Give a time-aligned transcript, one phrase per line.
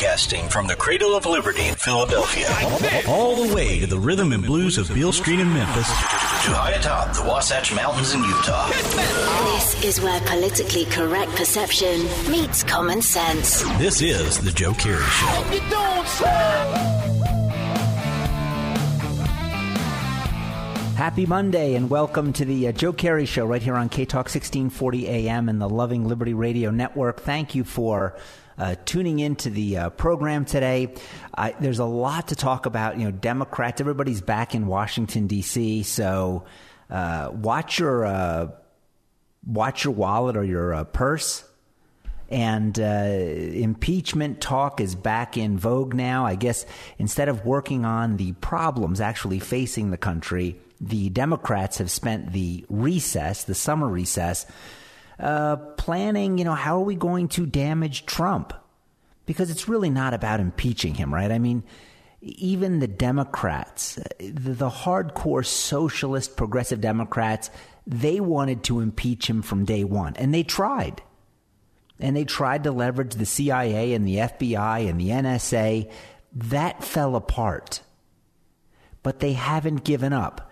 [0.00, 2.48] Broadcasting from the cradle of liberty in Philadelphia.
[3.06, 5.86] All the way to the rhythm and blues of Beale Street in Memphis.
[5.86, 8.68] To high atop the Wasatch Mountains in Utah.
[8.68, 13.62] This is where politically correct perception meets common sense.
[13.76, 15.26] This is The Joe Kerry Show.
[20.96, 24.30] Happy Monday and welcome to the uh, Joe Kerry Show right here on K Talk
[24.30, 27.20] 1640 AM and the Loving Liberty Radio Network.
[27.20, 28.16] Thank you for
[28.60, 30.94] uh, tuning into the uh, program today.
[31.60, 32.98] there's a lot to talk about.
[32.98, 36.44] You know, Democrats, everybody's back in Washington, D.C., so
[36.90, 38.50] uh, watch your uh,
[39.46, 41.44] watch your wallet or your uh, purse.
[42.28, 46.26] And impeachment talk is back in vogue now.
[46.26, 46.64] I guess
[46.96, 52.64] instead of working on the problems actually facing the country, the Democrats have spent the
[52.68, 54.46] recess, the summer recess,
[55.20, 58.54] uh, planning, you know, how are we going to damage Trump?
[59.26, 61.30] Because it's really not about impeaching him, right?
[61.30, 61.62] I mean,
[62.22, 67.50] even the Democrats, the, the hardcore socialist progressive Democrats,
[67.86, 71.02] they wanted to impeach him from day one, and they tried.
[71.98, 75.90] And they tried to leverage the CIA and the FBI and the NSA.
[76.32, 77.82] That fell apart.
[79.02, 80.49] But they haven't given up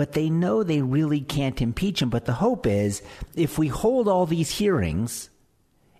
[0.00, 2.08] but they know they really can't impeach him.
[2.08, 3.02] But the hope is
[3.34, 5.28] if we hold all these hearings,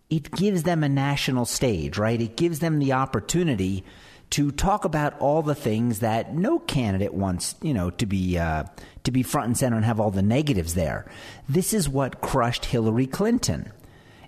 [0.08, 2.18] it gives them a national stage, right?
[2.18, 3.84] It gives them the opportunity
[4.30, 8.64] to talk about all the things that no candidate wants, you know, to be uh,
[9.04, 11.04] to be front and center and have all the negatives there.
[11.46, 13.70] This is what crushed Hillary Clinton.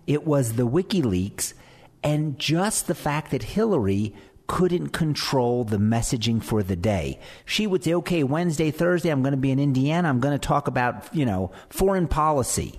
[0.06, 1.54] It was the WikiLeaks
[2.02, 4.14] and just the fact that Hillary
[4.52, 7.18] couldn't control the messaging for the day.
[7.46, 10.10] She would say, okay, Wednesday, Thursday, I'm going to be in Indiana.
[10.10, 12.78] I'm going to talk about, you know, foreign policy.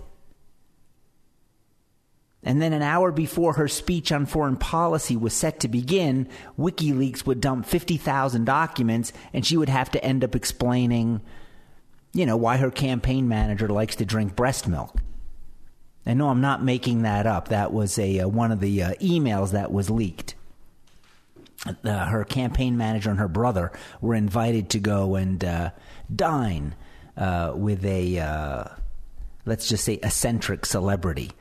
[2.44, 6.30] And then an hour before her speech on foreign policy was set to begin,
[6.60, 11.22] WikiLeaks would dump 50,000 documents and she would have to end up explaining,
[12.14, 15.02] you know, why her campaign manager likes to drink breast milk.
[16.06, 17.48] And no, I'm not making that up.
[17.48, 20.36] That was a uh, one of the uh, emails that was leaked
[21.84, 23.72] her campaign manager and her brother
[24.02, 25.72] were invited to go and uh,
[26.14, 26.76] dine
[27.16, 28.64] uh, with a, uh,
[29.46, 31.32] let's just say, eccentric celebrity.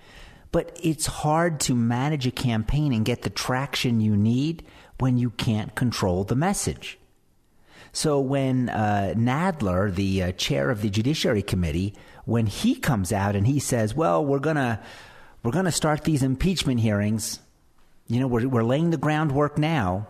[0.52, 4.64] But it's hard to manage a campaign and get the traction you need
[4.98, 6.98] when you can't control the message.
[7.92, 11.94] So when uh, Nadler, the uh, chair of the Judiciary Committee,
[12.24, 14.80] when he comes out and he says, "Well, we're gonna
[15.42, 17.40] we're gonna start these impeachment hearings,"
[18.14, 20.08] you know, we're we're laying the groundwork now.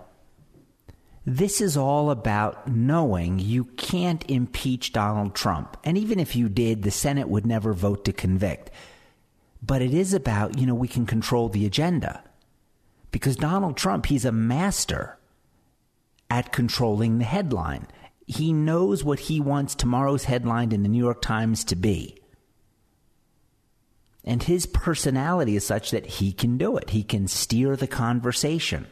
[1.24, 5.76] This is all about knowing you can't impeach Donald Trump.
[5.84, 8.70] And even if you did, the Senate would never vote to convict.
[9.62, 12.24] But it is about, you know, we can control the agenda.
[13.12, 15.18] Because Donald Trump, he's a master
[16.28, 17.86] at controlling the headline.
[18.26, 22.21] He knows what he wants tomorrow's headline in the New York Times to be.
[24.24, 26.90] And his personality is such that he can do it.
[26.90, 28.86] He can steer the conversation.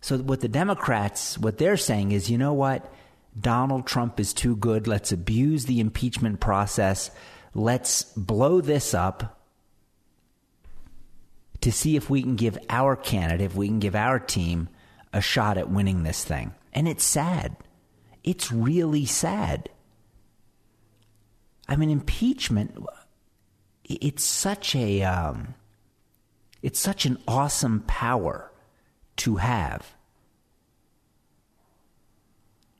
[0.00, 2.92] So what the Democrats, what they're saying is, you know what?
[3.38, 4.86] Donald Trump is too good.
[4.86, 7.10] Let's abuse the impeachment process.
[7.54, 9.40] Let's blow this up
[11.62, 14.68] to see if we can give our candidate, if we can give our team
[15.14, 16.52] a shot at winning this thing.
[16.74, 17.56] And it's sad.
[18.22, 19.70] It's really sad.
[21.66, 22.76] I mean, impeachment,
[23.84, 25.54] it's such a, um,
[26.62, 28.50] it's such an awesome power
[29.16, 29.94] to have.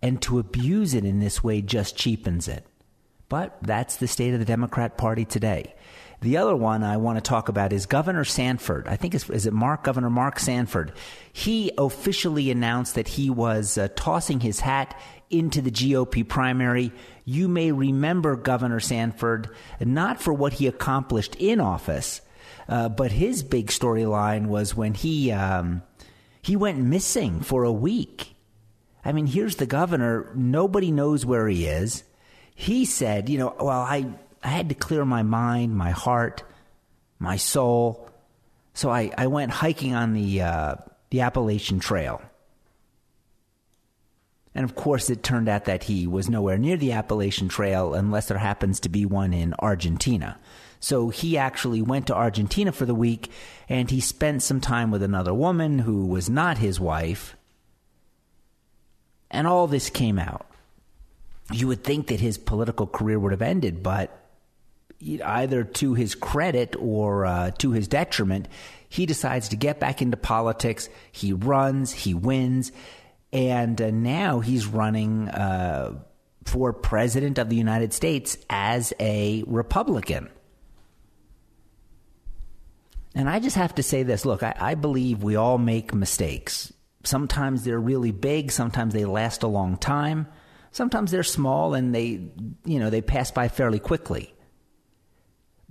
[0.02, 2.66] And to abuse it in this way just cheapens it.
[3.28, 5.74] But that's the state of the Democrat Party today.
[6.20, 8.88] The other one I want to talk about is Governor Sanford.
[8.88, 10.92] I think it's, is it Mark Governor Mark Sanford.
[11.32, 14.98] He officially announced that he was uh, tossing his hat
[15.30, 16.92] into the GOP primary.
[17.24, 22.20] You may remember Governor Sanford not for what he accomplished in office,
[22.68, 25.82] uh, but his big storyline was when he um,
[26.42, 28.34] he went missing for a week.
[29.04, 30.30] I mean, here's the governor.
[30.34, 32.04] Nobody knows where he is.
[32.54, 34.06] He said, you know, well, I,
[34.42, 36.42] I had to clear my mind, my heart,
[37.18, 38.08] my soul.
[38.72, 40.74] So I, I went hiking on the, uh,
[41.10, 42.22] the Appalachian Trail.
[44.54, 48.28] And of course, it turned out that he was nowhere near the Appalachian Trail unless
[48.28, 50.38] there happens to be one in Argentina.
[50.78, 53.30] So he actually went to Argentina for the week
[53.68, 57.36] and he spent some time with another woman who was not his wife.
[59.30, 60.46] And all this came out.
[61.50, 64.24] You would think that his political career would have ended, but
[65.02, 68.48] either to his credit or uh, to his detriment,
[68.88, 70.88] he decides to get back into politics.
[71.10, 72.72] He runs, he wins,
[73.34, 75.98] and uh, now he's running uh,
[76.44, 80.30] for president of the United States as a Republican.
[83.14, 86.72] And I just have to say this look, I, I believe we all make mistakes.
[87.02, 90.28] Sometimes they're really big, sometimes they last a long time.
[90.70, 92.28] Sometimes they're small and they,
[92.64, 94.33] you know, they pass by fairly quickly.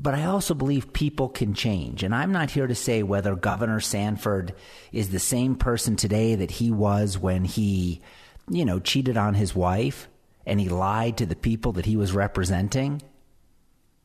[0.03, 2.03] But I also believe people can change.
[2.03, 4.53] And I'm not here to say whether Governor Sanford
[4.91, 8.01] is the same person today that he was when he,
[8.49, 10.09] you know, cheated on his wife
[10.45, 13.01] and he lied to the people that he was representing.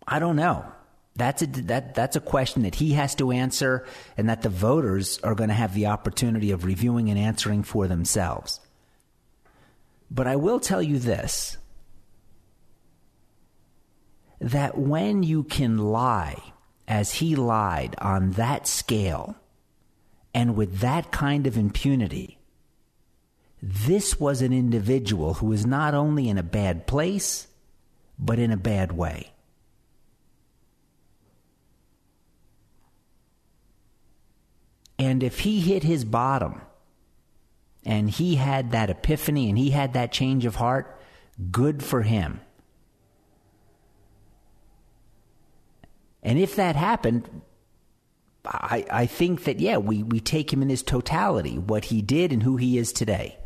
[0.06, 0.65] I don't know.
[1.17, 3.85] That's a, that, that's a question that he has to answer
[4.17, 7.89] and that the voters are going to have the opportunity of reviewing and answering for
[7.89, 8.61] themselves.
[10.12, 11.57] But I will tell you this
[14.40, 16.40] that when you can lie
[16.87, 19.37] as he lied on that scale
[20.32, 22.38] and with that kind of impunity,
[23.61, 27.49] this was an individual who was not only in a bad place,
[28.19, 29.32] but in a bad way.
[34.99, 36.61] And if he hit his bottom
[37.84, 41.00] and he had that epiphany and he had that change of heart,
[41.50, 42.41] good for him.
[46.23, 47.29] And if that happened,
[48.44, 52.32] I, I think that, yeah, we, we take him in his totality, what he did
[52.32, 53.38] and who he is today.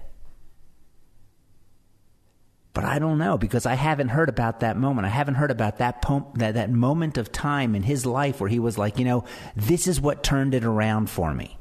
[2.74, 5.06] But I don't know because I haven't heard about that moment.
[5.06, 6.02] I haven't heard about that,
[6.36, 9.24] that that moment of time in his life where he was like, you know,
[9.54, 11.58] this is what turned it around for me.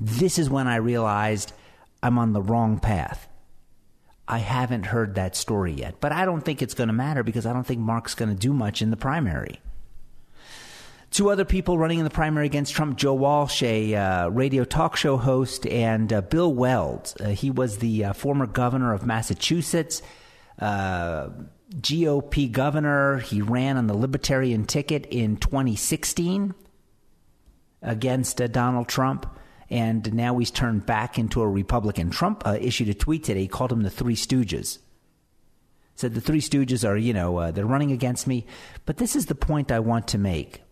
[0.00, 1.52] This is when I realized
[2.02, 3.28] I'm on the wrong path.
[4.26, 7.44] I haven't heard that story yet, but I don't think it's going to matter because
[7.44, 9.60] I don't think Mark's going to do much in the primary.
[11.10, 14.94] Two other people running in the primary against Trump Joe Walsh, a uh, radio talk
[14.94, 17.14] show host, and uh, Bill Weld.
[17.18, 20.02] Uh, he was the uh, former governor of Massachusetts.
[20.58, 21.30] Uh,
[21.70, 23.18] GOP governor.
[23.18, 26.54] He ran on the Libertarian ticket in 2016
[27.80, 29.26] against uh, Donald Trump,
[29.70, 32.10] and now he's turned back into a Republican.
[32.10, 33.40] Trump issued a tweet today.
[33.40, 34.78] He called him the Three Stooges.
[35.94, 38.46] Said the Three Stooges are, you know, uh, they're running against me.
[38.84, 40.62] But this is the point I want to make.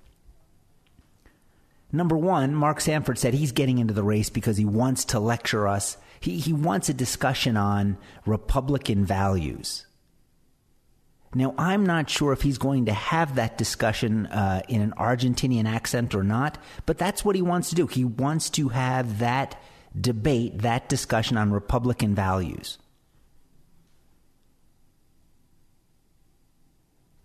[1.97, 5.67] Number one, Mark Sanford said he's getting into the race because he wants to lecture
[5.67, 9.87] us he, he wants a discussion on Republican values.
[11.35, 15.67] Now, I'm not sure if he's going to have that discussion uh, in an Argentinian
[15.67, 16.57] accent or not,
[16.87, 17.87] but that's what he wants to do.
[17.87, 19.61] He wants to have that
[19.99, 22.79] debate, that discussion on Republican values.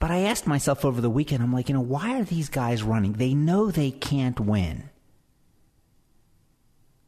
[0.02, 2.82] But I asked myself over the weekend, I'm like, you know, why are these guys
[2.82, 3.14] running?
[3.14, 4.90] They know they can't win.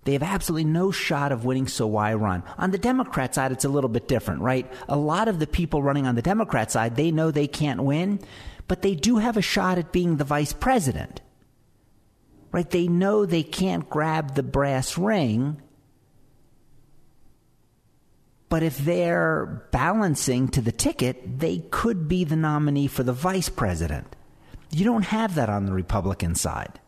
[0.03, 2.43] They have absolutely no shot of winning, so why run?
[2.59, 4.71] On the Democrat side, it's a little bit different, right?
[4.87, 8.19] A lot of the people running on the Democrat side, they know they can't win,
[8.67, 11.19] but they do have a shot at being the vice president.
[12.51, 12.69] Right?
[12.69, 15.59] They know they can't grab the brass ring,
[18.53, 23.49] but if they're balancing to the ticket, they could be the nominee for the vice
[23.49, 24.15] president.
[24.69, 26.79] You don't have that on the Republican side.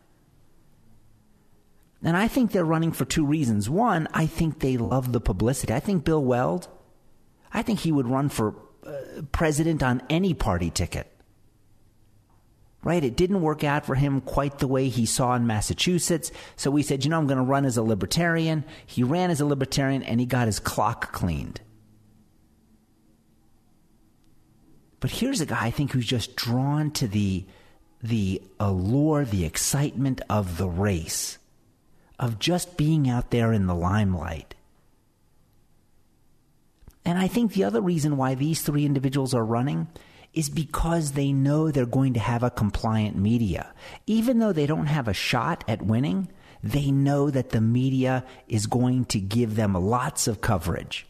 [2.04, 3.68] And I think they're running for two reasons.
[3.68, 5.72] One, I think they love the publicity.
[5.72, 6.68] I think Bill Weld,
[7.52, 8.54] I think he would run for
[8.86, 11.12] uh, president on any party ticket.
[12.86, 13.02] Right?
[13.02, 16.30] It didn't work out for him quite the way he saw in Massachusetts.
[16.54, 18.64] So he said, you know, I'm going to run as a libertarian.
[18.86, 21.60] He ran as a libertarian and he got his clock cleaned.
[25.00, 27.44] But here's a guy I think who's just drawn to the
[28.04, 31.38] the allure, the excitement of the race
[32.20, 34.54] of just being out there in the limelight.
[37.04, 39.88] And I think the other reason why these three individuals are running
[40.36, 43.72] is because they know they're going to have a compliant media.
[44.06, 46.28] Even though they don't have a shot at winning,
[46.62, 51.06] they know that the media is going to give them lots of coverage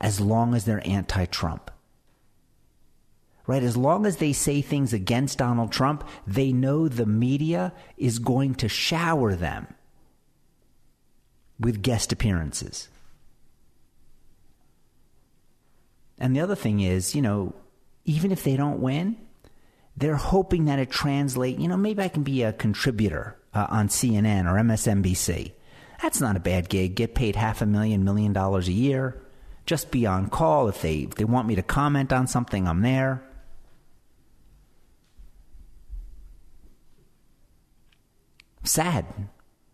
[0.00, 1.70] as long as they're anti Trump.
[3.46, 3.62] Right?
[3.62, 8.54] As long as they say things against Donald Trump, they know the media is going
[8.56, 9.66] to shower them
[11.60, 12.88] with guest appearances.
[16.18, 17.52] And the other thing is, you know,
[18.04, 19.16] even if they don't win,
[19.96, 21.60] they're hoping that it translates.
[21.60, 25.52] You know, maybe I can be a contributor uh, on CNN or MSNBC.
[26.00, 26.96] That's not a bad gig.
[26.96, 29.22] Get paid half a million, million dollars a year.
[29.66, 30.68] Just be on call.
[30.68, 33.22] If they, if they want me to comment on something, I'm there.
[38.64, 39.06] Sad.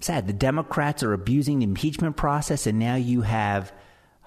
[0.01, 0.27] Sad.
[0.27, 3.73] The Democrats are abusing the impeachment process, and now you have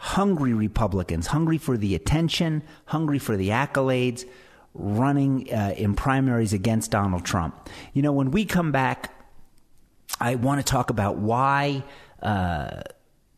[0.01, 4.25] hungry Republicans, hungry for the attention, hungry for the accolades,
[4.74, 7.70] running uh, in primaries against Donald Trump.
[7.93, 9.13] You know, when we come back,
[10.20, 11.84] I want to talk about why.
[12.22, 12.81] Uh,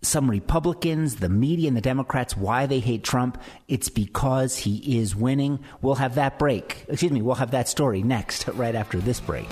[0.01, 3.41] some Republicans, the media, and the Democrats why they hate Trump.
[3.69, 5.59] It's because he is winning.
[5.81, 6.83] We'll have that break.
[6.89, 9.47] Excuse me, we'll have that story next, right after this break.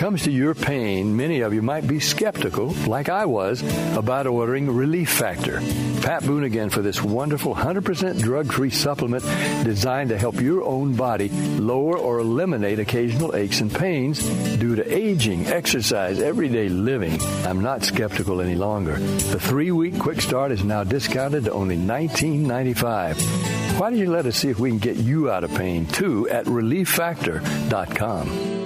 [0.00, 3.62] Comes to your pain, many of you might be skeptical, like I was,
[3.94, 5.60] about ordering Relief Factor.
[6.00, 9.22] Pat Boone again for this wonderful 100% drug free supplement
[9.62, 14.26] designed to help your own body lower or eliminate occasional aches and pains
[14.56, 17.20] due to aging, exercise, everyday living.
[17.44, 18.96] I'm not skeptical any longer.
[18.96, 23.78] The three week quick start is now discounted to only $19.95.
[23.78, 26.26] Why don't you let us see if we can get you out of pain too
[26.30, 28.59] at relieffactor.com.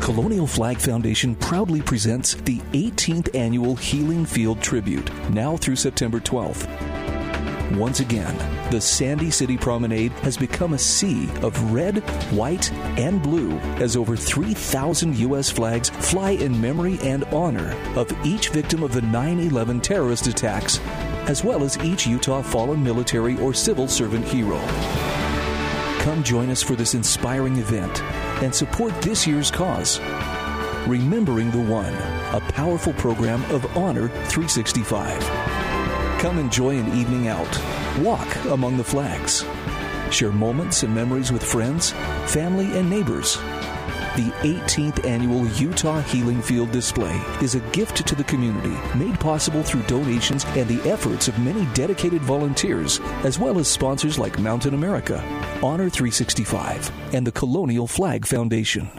[0.00, 6.66] Colonial Flag Foundation proudly presents the 18th annual Healing Field Tribute, now through September 12th.
[7.76, 8.34] Once again,
[8.70, 11.98] the Sandy City Promenade has become a sea of red,
[12.32, 15.50] white, and blue as over 3,000 U.S.
[15.50, 20.80] flags fly in memory and honor of each victim of the 9 11 terrorist attacks,
[21.28, 24.58] as well as each Utah fallen military or civil servant hero.
[26.00, 28.02] Come join us for this inspiring event
[28.42, 30.00] and support this year's cause.
[30.86, 31.92] Remembering the One,
[32.32, 35.22] a powerful program of Honor 365.
[36.18, 37.60] Come enjoy an evening out.
[37.98, 39.44] Walk among the flags.
[40.10, 41.90] Share moments and memories with friends,
[42.24, 43.36] family, and neighbors.
[44.20, 49.62] The 18th annual Utah Healing Field Display is a gift to the community made possible
[49.62, 54.74] through donations and the efforts of many dedicated volunteers, as well as sponsors like Mountain
[54.74, 55.24] America,
[55.62, 58.90] Honor 365, and the Colonial Flag Foundation.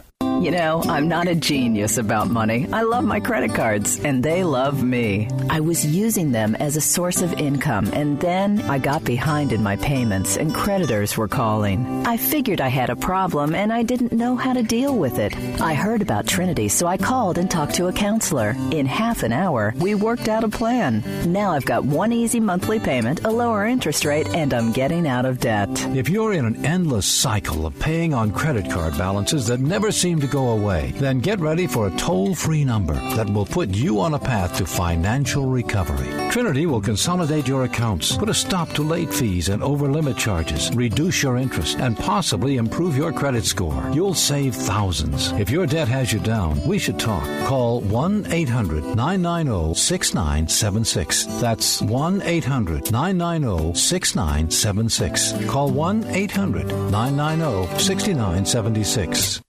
[0.42, 2.68] You know, I'm not a genius about money.
[2.74, 5.30] I love my credit cards, and they love me.
[5.52, 9.62] I was using them as a source of income, and then I got behind in
[9.62, 12.08] my payments, and creditors were calling.
[12.08, 15.38] I figured I had a problem, and I didn't know how to deal with it.
[15.62, 18.56] I heard about Trinity, so I called and talked to a counselor.
[18.72, 21.04] In half an hour, we worked out a plan.
[21.32, 25.26] Now I've got one easy monthly payment, a lower interest rate, and I'm getting out
[25.26, 25.70] of debt.
[25.96, 30.20] If you're in an endless cycle of paying on credit card balances that never seem
[30.22, 34.00] to go away, then get ready for a toll free number that will put you
[34.00, 36.32] on a path to financial recovery.
[36.32, 40.74] Trinity will consolidate your accounts, put a stop to late fees and over limit charges,
[40.74, 43.78] reduce your interest, and possibly improve your credit score.
[43.94, 45.34] You'll save thousands.
[45.34, 47.28] If your debt has you down, we should talk.
[47.46, 51.26] Call 1 800 990 6976.
[51.42, 55.50] That's 1 800 990 6976.
[55.50, 59.42] Call 1 800 990 6976.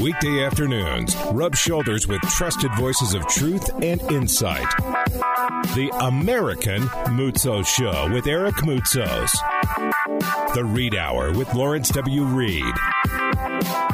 [0.00, 4.66] Weekday afternoons, rub shoulders with trusted voices of truth and insight.
[5.74, 9.30] The American Moutsos Show with Eric Moutsos.
[10.54, 12.24] The Reed Hour with Lawrence W.
[12.24, 12.74] Reed.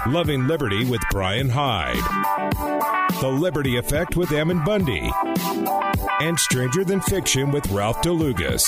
[0.06, 1.96] Loving Liberty with Brian Hyde.
[3.20, 5.10] The Liberty Effect with Ammon Bundy.
[6.20, 8.64] And Stranger Than Fiction with Ralph DeLugas.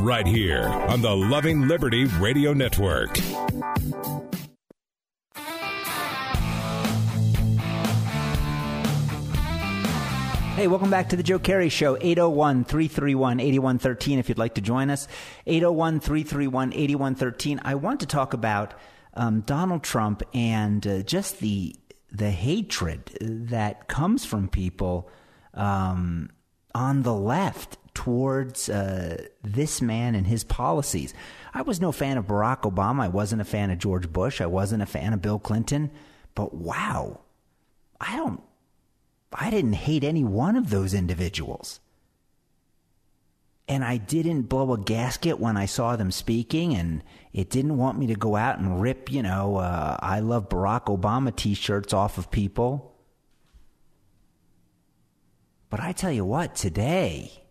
[0.00, 3.18] Right here on the Loving Liberty Radio Network.
[10.56, 14.18] Hey, welcome back to the Joe Kerry Show, 801 331 8113.
[14.18, 15.06] If you'd like to join us,
[15.46, 17.60] 801 331 8113.
[17.62, 18.72] I want to talk about
[19.12, 21.76] um, Donald Trump and uh, just the,
[22.10, 25.10] the hatred that comes from people
[25.52, 26.30] um,
[26.74, 31.12] on the left towards uh, this man and his policies.
[31.52, 33.02] I was no fan of Barack Obama.
[33.02, 34.40] I wasn't a fan of George Bush.
[34.40, 35.90] I wasn't a fan of Bill Clinton.
[36.34, 37.20] But wow,
[38.00, 38.40] I don't
[39.32, 41.80] I didn't hate any one of those individuals.
[43.68, 47.02] And I didn't blow a gasket when I saw them speaking, and
[47.32, 50.84] it didn't want me to go out and rip, you know, uh, I love Barack
[50.84, 52.94] Obama t shirts off of people.
[55.68, 57.46] But I tell you what, today,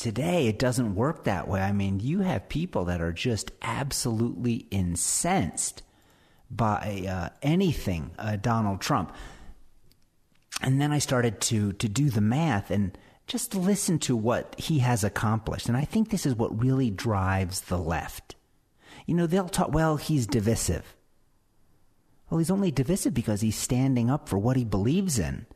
[0.00, 1.60] Today, it doesn't work that way.
[1.60, 5.82] I mean, you have people that are just absolutely incensed
[6.50, 9.12] by uh, anything uh, Donald Trump.
[10.62, 14.80] And then I started to to do the math and just listen to what he
[14.80, 15.68] has accomplished.
[15.68, 18.34] And I think this is what really drives the left.
[19.06, 20.96] You know, they'll talk, well, he's divisive.
[22.28, 25.46] Well, he's only divisive because he's standing up for what he believes in.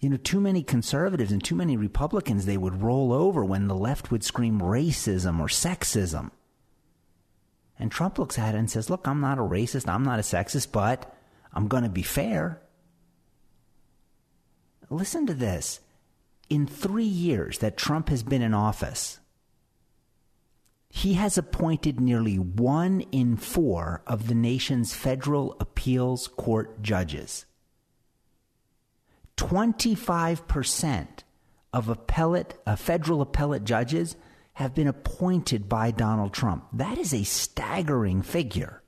[0.00, 3.74] You know, too many conservatives and too many Republicans, they would roll over when the
[3.74, 6.30] left would scream racism or sexism.
[7.78, 10.22] And Trump looks at it and says, Look, I'm not a racist, I'm not a
[10.22, 11.16] sexist, but
[11.52, 12.60] I'm going to be fair.
[14.94, 15.80] Listen to this.
[16.48, 19.18] In three years that Trump has been in office,
[20.88, 27.44] he has appointed nearly one in four of the nation's federal appeals court judges.
[29.36, 31.08] 25%
[31.72, 34.14] of appellate, uh, federal appellate judges
[34.52, 36.66] have been appointed by Donald Trump.
[36.72, 38.84] That is a staggering figure.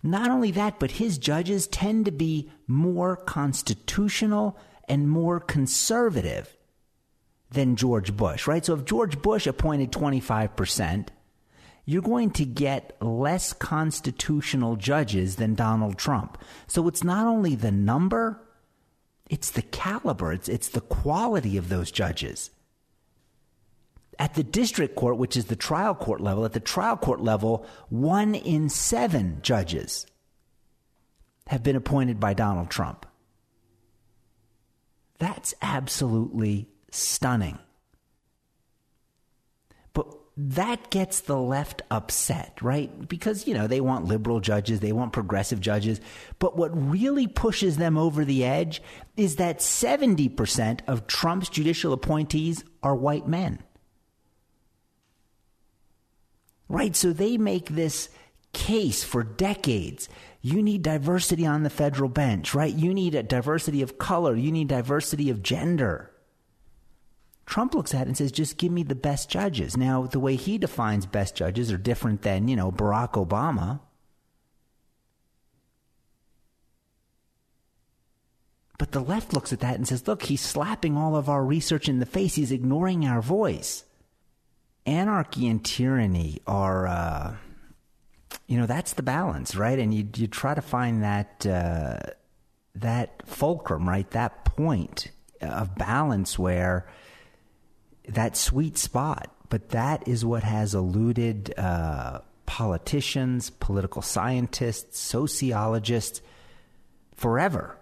[0.00, 4.56] Not only that, but his judges tend to be more constitutional
[4.88, 6.56] and more conservative
[7.50, 8.64] than George Bush, right?
[8.64, 11.08] So if George Bush appointed 25%,
[11.84, 16.38] you're going to get less constitutional judges than Donald Trump.
[16.66, 18.40] So it's not only the number,
[19.28, 22.50] it's the caliber, it's, it's the quality of those judges.
[24.18, 27.66] At the district court, which is the trial court level, at the trial court level,
[27.88, 30.06] one in seven judges
[31.48, 33.06] have been appointed by Donald Trump.
[35.22, 37.60] That's absolutely stunning
[39.94, 43.08] But that gets the left upset, right?
[43.08, 46.00] Because, you know, they want liberal judges, they want progressive judges.
[46.40, 48.82] But what really pushes them over the edge
[49.16, 53.62] is that 70% of Trump's judicial appointees are white men.
[56.68, 56.96] Right?
[56.96, 58.08] So they make this
[58.52, 60.08] case for decades.
[60.44, 62.74] You need diversity on the federal bench, right?
[62.74, 66.10] You need a diversity of color, you need diversity of gender.
[67.46, 69.76] Trump looks at it and says, just give me the best judges.
[69.76, 73.80] Now, the way he defines best judges are different than, you know, Barack Obama.
[78.78, 81.88] But the left looks at that and says, look, he's slapping all of our research
[81.88, 82.34] in the face.
[82.34, 83.84] He's ignoring our voice.
[84.86, 87.36] Anarchy and tyranny are, uh,
[88.52, 89.78] you know, that's the balance, right?
[89.78, 92.00] And you, you try to find that, uh,
[92.74, 94.10] that fulcrum, right?
[94.10, 95.10] That point
[95.40, 96.86] of balance where
[98.06, 99.34] that sweet spot.
[99.48, 106.20] But that is what has eluded uh, politicians, political scientists, sociologists
[107.14, 107.78] forever.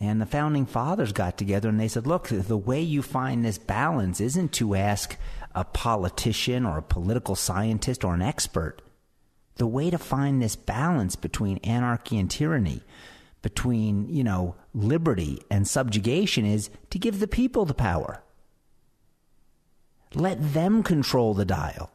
[0.00, 3.58] And the founding fathers got together and they said, look, the way you find this
[3.58, 5.16] balance isn't to ask
[5.54, 8.82] a politician or a political scientist or an expert.
[9.58, 12.82] The way to find this balance between anarchy and tyranny,
[13.42, 18.22] between, you know, liberty and subjugation is to give the people the power.
[20.14, 21.90] Let them control the dial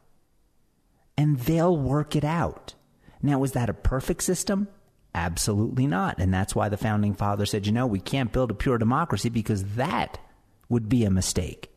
[1.17, 2.76] and they'll work it out.
[3.21, 4.67] Now, is that a perfect system?
[5.15, 6.19] Absolutely not.
[6.19, 9.30] And that's why the founding father said, you know, we can't build a pure democracy
[9.30, 10.19] because that
[10.69, 11.72] would be a mistake.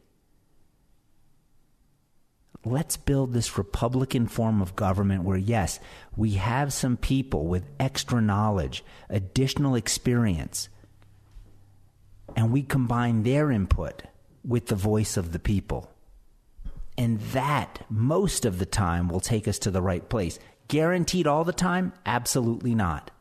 [2.66, 5.78] Let's build this Republican form of government where, yes,
[6.16, 10.68] we have some people with extra knowledge, additional experience,
[12.34, 14.02] and we combine their input
[14.44, 15.92] with the voice of the people.
[16.98, 20.40] And that, most of the time, will take us to the right place.
[20.66, 21.92] Guaranteed all the time?
[22.04, 23.12] Absolutely not.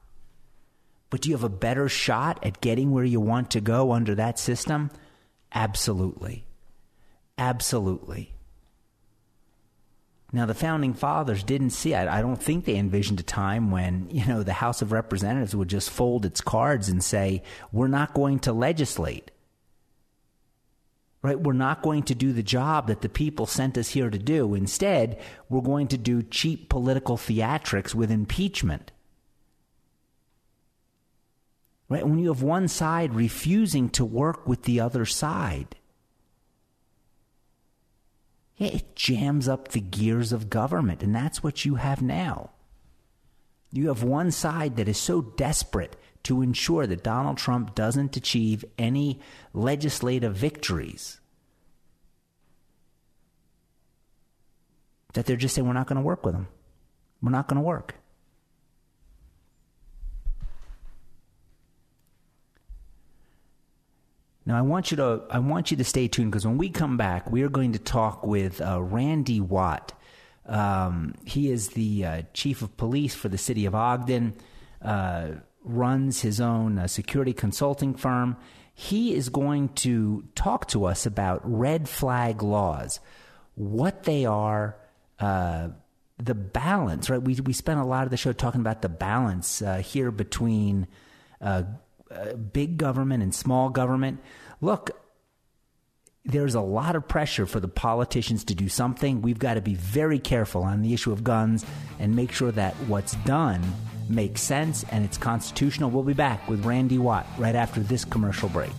[1.11, 4.15] But do you have a better shot at getting where you want to go under
[4.15, 4.89] that system?
[5.53, 6.47] Absolutely.
[7.37, 8.34] Absolutely.
[10.33, 14.09] Now, the founding fathers didn't see, I, I don't think they envisioned a time when,
[14.09, 18.13] you know, the House of Representatives would just fold its cards and say, we're not
[18.13, 19.31] going to legislate
[21.25, 21.39] right?
[21.39, 24.53] We're not going to do the job that the people sent us here to do.
[24.53, 28.91] Instead, we're going to do cheap political theatrics with impeachment.
[31.89, 32.07] Right?
[32.07, 35.75] When you have one side refusing to work with the other side,
[38.57, 42.51] it jams up the gears of government, and that's what you have now.
[43.71, 48.63] You have one side that is so desperate to ensure that Donald Trump doesn't achieve
[48.77, 49.19] any
[49.53, 51.19] legislative victories.
[55.13, 56.47] That they're just saying, we're not going to work with him.
[57.21, 57.95] We're not going to work.
[64.45, 66.97] Now, I want you to I want you to stay tuned because when we come
[66.97, 69.93] back, we are going to talk with uh, Randy Watt.
[70.45, 74.35] Um, he is the uh, chief of police for the city of Ogden,
[74.83, 75.29] uh,
[75.63, 78.37] runs his own uh, security consulting firm.
[78.75, 82.99] He is going to talk to us about red flag laws,
[83.55, 84.75] what they are,
[85.19, 85.69] uh,
[86.19, 87.09] the balance.
[87.09, 87.21] Right?
[87.21, 90.85] We we spent a lot of the show talking about the balance uh, here between
[92.11, 94.19] uh, big government and small government.
[94.61, 94.91] Look,
[96.25, 99.21] there's a lot of pressure for the politicians to do something.
[99.21, 101.65] We've got to be very careful on the issue of guns
[101.99, 103.61] and make sure that what's done
[104.09, 105.91] makes sense and it's constitutional.
[105.91, 108.73] We'll be back with Randy Watt right after this commercial break.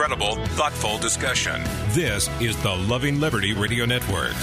[0.00, 1.62] Timely, credible, thoughtful discussion.
[1.90, 4.34] This is the Loving Liberty Radio Network.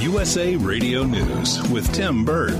[0.00, 2.58] USA Radio News with Tim Berg.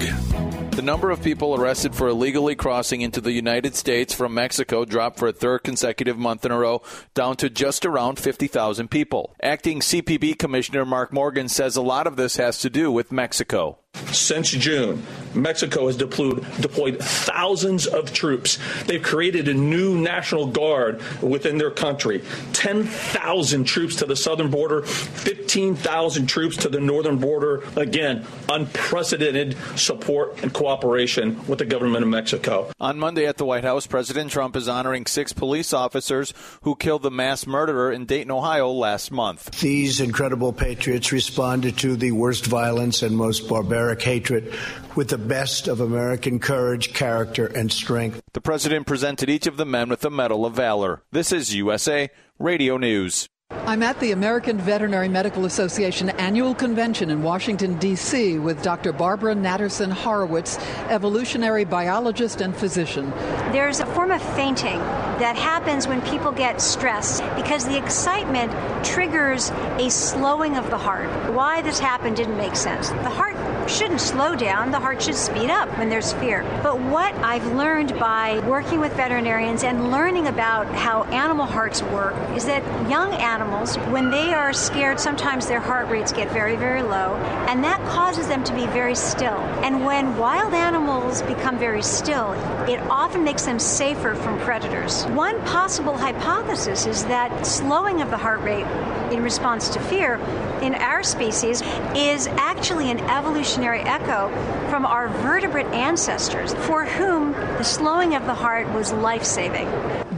[0.73, 5.18] The number of people arrested for illegally crossing into the United States from Mexico dropped
[5.18, 6.83] for a third consecutive month in a row,
[7.14, 9.35] down to just around 50,000 people.
[9.42, 13.79] Acting CBP Commissioner Mark Morgan says a lot of this has to do with Mexico.
[14.12, 15.03] Since June,
[15.35, 18.59] Mexico has deployed, deployed thousands of troops.
[18.85, 22.22] They've created a new National Guard within their country
[22.53, 27.62] 10,000 troops to the southern border, 15,000 troops to the northern border.
[27.77, 32.70] Again, unprecedented support and cooperation with the government of Mexico.
[32.81, 37.03] On Monday at the White House, President Trump is honoring six police officers who killed
[37.03, 39.61] the mass murderer in Dayton, Ohio last month.
[39.61, 44.55] These incredible patriots responded to the worst violence and most barbaric hatred
[44.94, 48.20] with the best of American courage, character, and strength.
[48.33, 51.03] The president presented each of the men with the Medal of Valor.
[51.12, 53.29] This is USA Radio News.
[53.68, 58.92] I'm at the American Veterinary Medical Association annual convention in Washington, D.C., with Dr.
[58.92, 60.58] Barbara Natterson Horowitz,
[60.88, 63.11] evolutionary biologist and physician.
[63.52, 64.78] There's a form of fainting
[65.18, 68.52] that happens when people get stressed because the excitement
[68.84, 71.08] triggers a slowing of the heart.
[71.32, 72.90] Why this happened didn't make sense.
[72.90, 73.37] The heart
[73.68, 76.42] shouldn't slow down, the heart should speed up when there's fear.
[76.62, 82.14] But what I've learned by working with veterinarians and learning about how animal hearts work
[82.37, 86.83] is that young animals, when they are scared, sometimes their heart rates get very, very
[86.83, 87.14] low,
[87.48, 89.38] and that causes them to be very still.
[89.62, 92.33] And when wild animals become very still,
[92.68, 95.05] it often makes them safer from predators.
[95.07, 98.66] One possible hypothesis is that slowing of the heart rate
[99.12, 100.16] in response to fear
[100.61, 101.62] in our species
[101.94, 104.29] is actually an evolutionary echo
[104.68, 109.68] from our vertebrate ancestors for whom the slowing of the heart was life saving.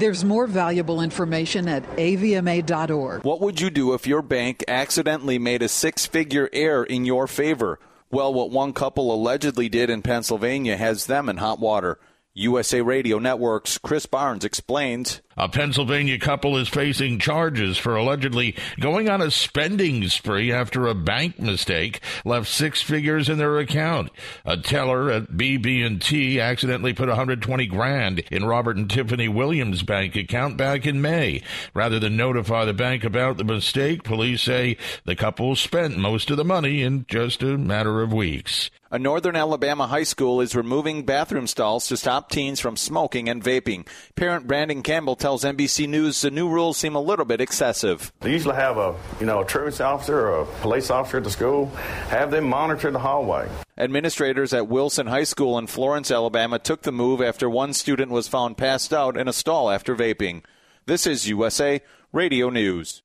[0.00, 3.22] There's more valuable information at avma.org.
[3.22, 7.26] What would you do if your bank accidentally made a six figure error in your
[7.26, 7.78] favor?
[8.10, 12.00] Well, what one couple allegedly did in Pennsylvania has them in hot water.
[12.32, 15.20] USA Radio Network's Chris Barnes explains.
[15.40, 20.94] A Pennsylvania couple is facing charges for allegedly going on a spending spree after a
[20.94, 24.10] bank mistake left six figures in their account.
[24.44, 30.58] A teller at BB&T accidentally put 120 grand in Robert and Tiffany Williams' bank account
[30.58, 31.42] back in May.
[31.72, 34.76] Rather than notify the bank about the mistake, police say
[35.06, 38.68] the couple spent most of the money in just a matter of weeks.
[38.92, 43.40] A northern Alabama high school is removing bathroom stalls to stop teens from smoking and
[43.40, 43.86] vaping.
[44.16, 48.12] Parent Brandon Campbell tells NBC News the new rules seem a little bit excessive.
[48.20, 51.30] They usually have a, you know, a truce officer or a police officer at the
[51.30, 51.66] school,
[52.08, 53.48] have them monitor the hallway.
[53.78, 58.28] Administrators at Wilson High School in Florence, Alabama took the move after one student was
[58.28, 60.42] found passed out in a stall after vaping.
[60.86, 61.80] This is USA
[62.12, 63.02] Radio News.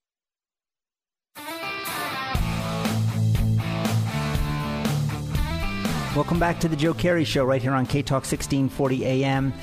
[6.16, 9.54] Welcome back to the Joe Kerry Show right here on K Talk 1640 AM,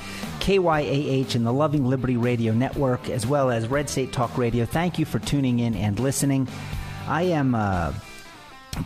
[0.43, 4.65] KYAH, and the Loving Liberty Radio Network, as well as Red State Talk Radio.
[4.65, 6.49] Thank you for tuning in and listening.
[7.07, 7.93] I am uh,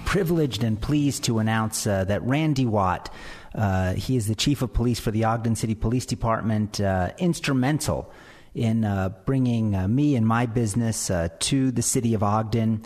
[0.05, 3.11] privileged and pleased to announce uh, that Randy Watt,
[3.55, 8.13] uh, he is the chief of police for the Ogden City Police Department, uh, instrumental
[8.53, 12.85] in uh, bringing uh, me and my business to the city of Ogden.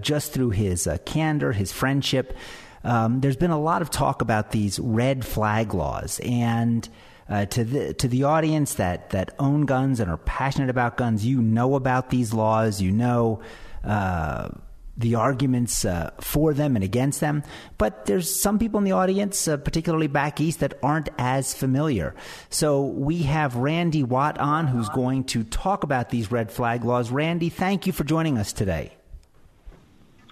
[0.00, 2.36] just through his candor, his friendship,
[2.84, 6.88] um, there's been a lot of talk about these red flag laws, and
[7.28, 11.24] uh, to the to the audience that that own guns and are passionate about guns,
[11.24, 12.80] you know about these laws.
[12.80, 13.40] You know.
[13.82, 14.48] Uh,
[14.96, 17.42] the arguments uh, for them and against them.
[17.78, 22.14] But there's some people in the audience, uh, particularly back east, that aren't as familiar.
[22.48, 27.10] So we have Randy Watt on who's going to talk about these red flag laws.
[27.10, 28.94] Randy, thank you for joining us today.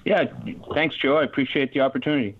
[0.05, 0.24] Yeah,
[0.74, 1.18] thanks, Joe.
[1.18, 2.37] I appreciate the opportunity.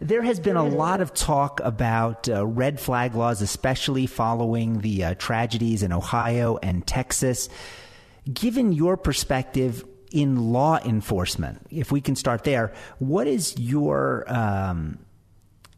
[0.00, 5.04] There has been a lot of talk about uh, red flag laws, especially following the
[5.04, 7.48] uh, tragedies in Ohio and Texas.
[8.32, 14.98] Given your perspective, in law enforcement, if we can start there, what is your um,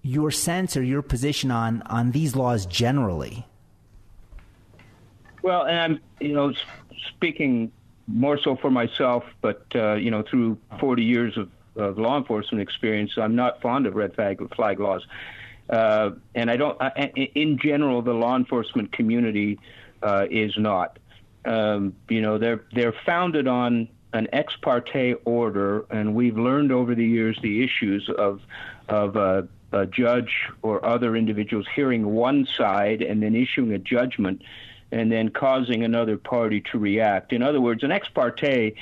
[0.03, 3.47] your sense or your position on on these laws generally?
[5.43, 6.53] Well, and I'm you know
[7.09, 7.73] speaking
[8.07, 11.49] more so for myself, but uh, you know through 40 years of,
[11.81, 15.07] of, law enforcement experience, so I'm not fond of red flag flag laws,
[15.69, 16.81] uh, and I don't.
[16.81, 19.59] I, in general, the law enforcement community
[20.03, 20.99] uh, is not.
[21.45, 26.95] Um, you know, they're they're founded on an ex parte order, and we've learned over
[26.95, 28.41] the years the issues of
[28.89, 34.43] of a, a judge or other individuals hearing one side and then issuing a judgment,
[34.91, 37.33] and then causing another party to react.
[37.33, 38.75] In other words, an ex parte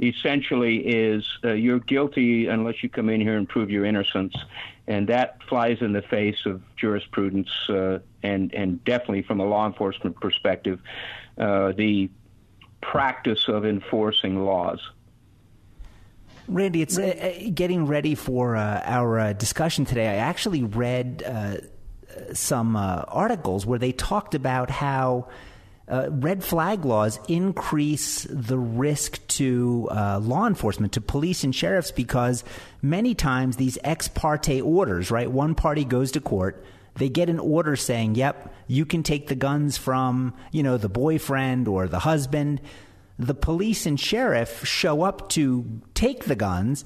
[0.00, 4.34] essentially is uh, you're guilty unless you come in here and prove your innocence,
[4.86, 9.66] and that flies in the face of jurisprudence uh, and and definitely from a law
[9.66, 10.80] enforcement perspective,
[11.38, 12.10] uh, the
[12.80, 14.80] practice of enforcing laws.
[16.48, 17.02] Randy, it's uh,
[17.46, 20.08] uh, getting ready for uh, our discussion today.
[20.08, 21.22] I actually read
[22.34, 25.28] some articles where they talked about how
[25.92, 31.90] Uh, red flag laws increase the risk to uh, law enforcement, to police and sheriffs,
[31.90, 32.42] because
[32.80, 35.30] many times these ex parte orders, right?
[35.30, 39.34] One party goes to court they get an order saying, "Yep, you can take the
[39.34, 42.60] guns from, you know, the boyfriend or the husband."
[43.18, 46.84] The police and sheriff show up to take the guns.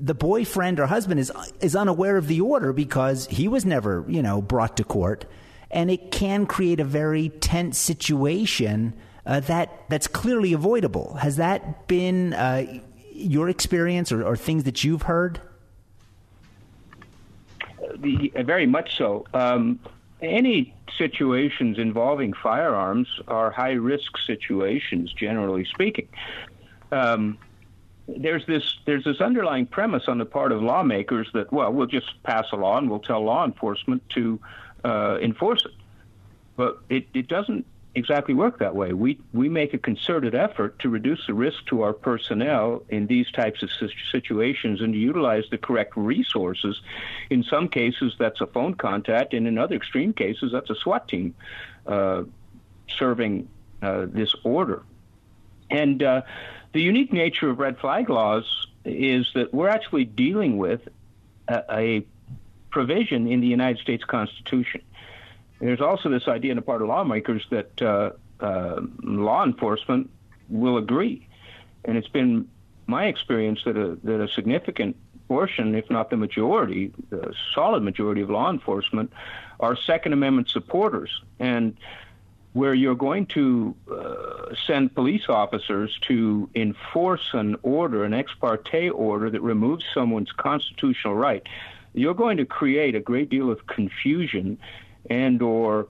[0.00, 4.22] The boyfriend or husband is is unaware of the order because he was never, you
[4.22, 5.26] know, brought to court,
[5.70, 8.94] and it can create a very tense situation
[9.26, 11.14] uh, that that's clearly avoidable.
[11.14, 12.80] Has that been uh,
[13.12, 15.40] your experience or, or things that you've heard?
[18.00, 19.26] the, very much so.
[19.34, 19.80] Um,
[20.22, 26.08] any situations involving firearms are high risk situations, generally speaking.
[26.92, 27.38] Um,
[28.08, 32.20] there's this there's this underlying premise on the part of lawmakers that well we'll just
[32.24, 34.40] pass a law and we'll tell law enforcement to
[34.84, 35.72] uh, enforce it,
[36.56, 38.92] but it, it doesn't exactly work that way.
[38.92, 43.30] We we make a concerted effort to reduce the risk to our personnel in these
[43.32, 43.70] types of
[44.12, 46.80] situations and to utilize the correct resources.
[47.30, 51.08] In some cases, that's a phone contact, and in other extreme cases, that's a SWAT
[51.08, 51.34] team
[51.86, 52.22] uh,
[52.88, 53.48] serving
[53.82, 54.82] uh, this order.
[55.70, 56.22] And uh,
[56.72, 60.88] the unique nature of red flag laws is that we're actually dealing with
[61.48, 62.06] a, a
[62.70, 64.82] provision in the United States Constitution.
[65.60, 70.10] There's also this idea on the part of lawmakers that uh, uh, law enforcement
[70.48, 71.28] will agree,
[71.84, 72.48] and it's been
[72.86, 74.96] my experience that a that a significant
[75.28, 79.12] portion, if not the majority, the solid majority of law enforcement,
[79.60, 81.76] are Second Amendment supporters, and
[82.52, 88.90] where you're going to uh, send police officers to enforce an order, an ex parte
[88.90, 91.46] order that removes someone's constitutional right,
[91.94, 94.58] you're going to create a great deal of confusion
[95.08, 95.88] and or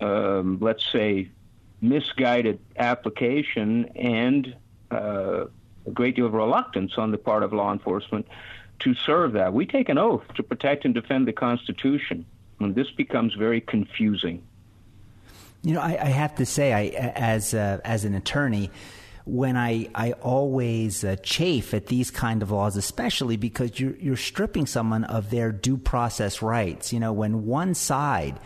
[0.00, 1.30] um, let's say
[1.80, 4.54] misguided application and
[4.90, 5.46] uh,
[5.86, 8.26] a great deal of reluctance on the part of law enforcement
[8.80, 9.52] to serve that.
[9.52, 12.24] We take an oath to protect and defend the Constitution,
[12.58, 14.42] and this becomes very confusing.
[15.62, 16.84] You know, I, I have to say, I
[17.14, 18.70] as uh, as an attorney,
[19.24, 24.16] when I I always uh, chafe at these kind of laws, especially because you're you're
[24.16, 26.92] stripping someone of their due process rights.
[26.92, 28.38] You know, when one side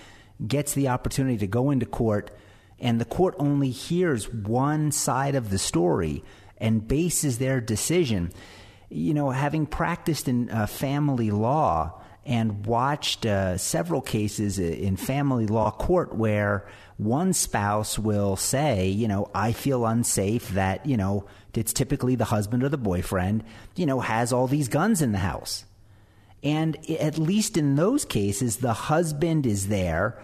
[0.46, 2.30] gets the opportunity to go into court
[2.78, 6.24] and the court only hears one side of the story
[6.58, 8.32] and bases their decision,
[8.90, 15.46] you know, having practiced in uh, family law and watched uh, several cases in family
[15.46, 21.26] law court where one spouse will say, you know, I feel unsafe that, you know,
[21.52, 23.44] it's typically the husband or the boyfriend,
[23.76, 25.64] you know, has all these guns in the house.
[26.42, 30.22] And at least in those cases, the husband is there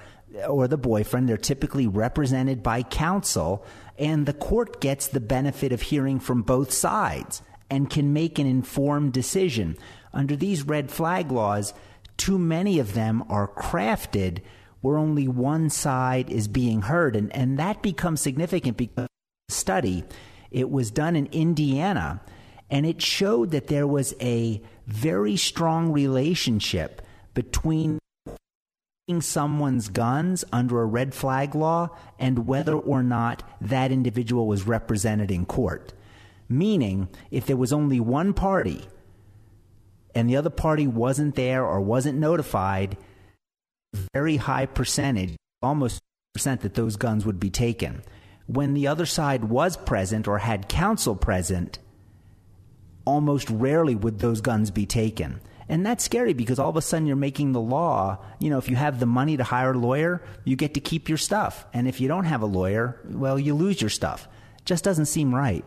[0.48, 1.28] or the boyfriend.
[1.28, 3.64] They're typically represented by counsel,
[3.98, 8.46] and the court gets the benefit of hearing from both sides and can make an
[8.46, 9.76] informed decision.
[10.12, 11.72] Under these red flag laws,
[12.20, 14.40] too many of them are crafted
[14.82, 17.16] where only one side is being heard.
[17.16, 19.08] And, and that becomes significant because
[19.48, 20.04] study,
[20.50, 22.20] it was done in Indiana,
[22.68, 27.00] And it showed that there was a very strong relationship
[27.32, 27.98] between
[29.20, 35.30] someone's guns under a red flag law and whether or not that individual was represented
[35.30, 35.94] in court.
[36.48, 38.86] Meaning, if there was only one party
[40.14, 42.96] and the other party wasn't there or wasn't notified,
[44.14, 46.00] very high percentage, almost
[46.34, 48.02] percent that those guns would be taken.
[48.46, 51.78] When the other side was present or had counsel present,
[53.04, 55.40] almost rarely would those guns be taken.
[55.68, 58.18] And that's scary because all of a sudden you're making the law.
[58.40, 61.08] You know, if you have the money to hire a lawyer, you get to keep
[61.08, 61.64] your stuff.
[61.72, 64.26] And if you don't have a lawyer, well, you lose your stuff.
[64.64, 65.64] Just doesn't seem right.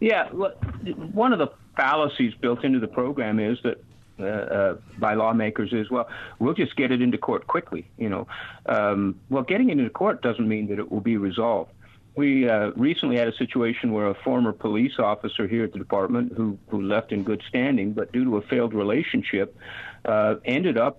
[0.00, 3.82] Yeah, one of the fallacies built into the program is that
[4.20, 6.08] uh, uh, by lawmakers is well,
[6.40, 7.88] we'll just get it into court quickly.
[7.96, 8.26] You know,
[8.66, 11.70] um, well, getting it into court doesn't mean that it will be resolved.
[12.16, 16.32] We uh, recently had a situation where a former police officer here at the department,
[16.36, 19.56] who who left in good standing, but due to a failed relationship,
[20.04, 20.98] uh, ended up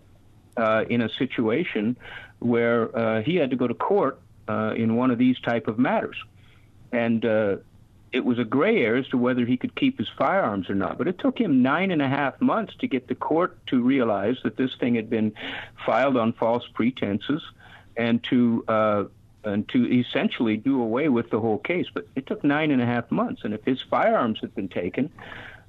[0.55, 1.97] uh, in a situation
[2.39, 6.15] where uh, he had to go to court in one of these type of matters,
[6.93, 7.21] and
[8.11, 10.97] it was a gray area as to whether he could keep his firearms or not.
[10.97, 14.37] But it took him nine and a half months to get the court to realize
[14.43, 15.33] that this thing had been
[15.85, 17.41] filed on false pretenses
[17.95, 19.03] and to uh,
[19.43, 21.87] and to essentially do away with the whole case.
[21.93, 25.11] But it took nine and a half months, and if his firearms had been taken,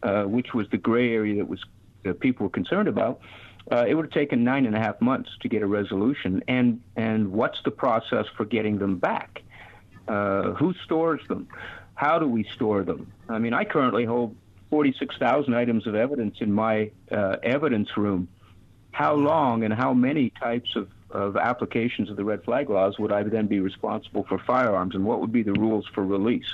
[0.03, 1.65] uh, which was the gray area that was
[2.03, 3.21] that people were concerned about,
[3.71, 6.43] uh, it would have taken nine and a half months to get a resolution.
[6.49, 9.43] And and what's the process for getting them back?
[10.09, 11.47] Uh, who stores them?
[12.01, 13.13] How do we store them?
[13.29, 14.35] I mean, I currently hold
[14.71, 18.27] 46,000 items of evidence in my uh, evidence room.
[18.91, 23.13] How long and how many types of of applications of the red flag laws would
[23.13, 26.51] I then be responsible for firearms, and what would be the rules for release?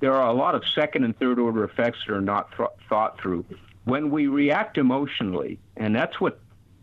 [0.00, 3.20] There are a lot of second and third order effects that are not th- thought
[3.20, 3.44] through.
[3.84, 6.40] When we react emotionally, and that's what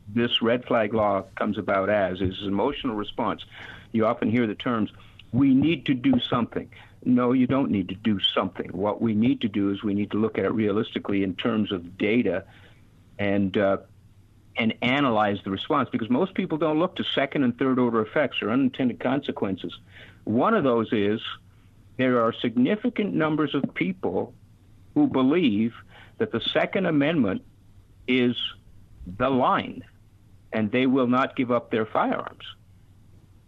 [0.08, 3.44] this red flag law comes about as, is emotional response.
[3.92, 4.92] You often hear the terms,
[5.34, 6.70] we need to do something.
[7.04, 8.70] No, you don't need to do something.
[8.72, 11.72] What we need to do is we need to look at it realistically in terms
[11.72, 12.44] of data
[13.18, 13.78] and uh,
[14.56, 18.42] and analyze the response because most people don't look to second and third order effects
[18.42, 19.74] or unintended consequences.
[20.26, 21.22] One of those is
[21.98, 24.34] there are significant numbers of people
[24.94, 25.74] who believe
[26.18, 27.42] that the Second Amendment
[28.08, 28.36] is
[29.18, 29.84] the line
[30.54, 32.44] and they will not give up their firearms.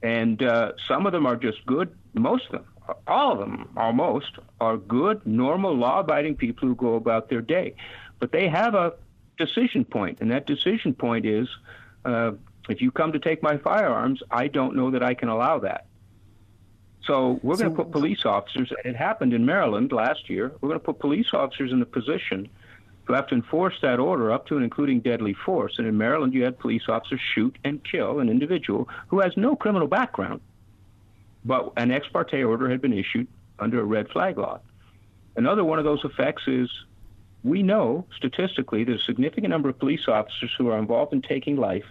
[0.02, 2.66] And uh, some of them are just good, most of them,
[3.08, 7.76] all of them almost, are good, normal, law abiding people who go about their day.
[8.20, 8.94] But they have a
[9.38, 11.48] decision point, and that decision point is
[12.06, 12.32] uh,
[12.70, 15.86] if you come to take my firearms, I don't know that I can allow that.
[17.06, 20.70] So we're so, going to put police officers, it happened in Maryland last year, we're
[20.70, 22.48] going to put police officers in the position
[23.08, 25.76] to have to enforce that order up to and including deadly force.
[25.78, 29.56] And in Maryland, you had police officers shoot and kill an individual who has no
[29.56, 30.40] criminal background,
[31.46, 33.28] but an ex parte order had been issued
[33.60, 34.60] under a red flag law.
[35.36, 36.70] Another one of those effects is
[37.44, 41.58] we know statistically that a significant number of police officers who are involved in taking
[41.58, 41.86] life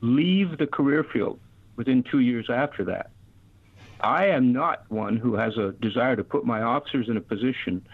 [0.00, 1.38] leave the career field
[1.76, 3.10] within two years after that.
[4.00, 7.86] I am not one who has a desire to put my officers in a position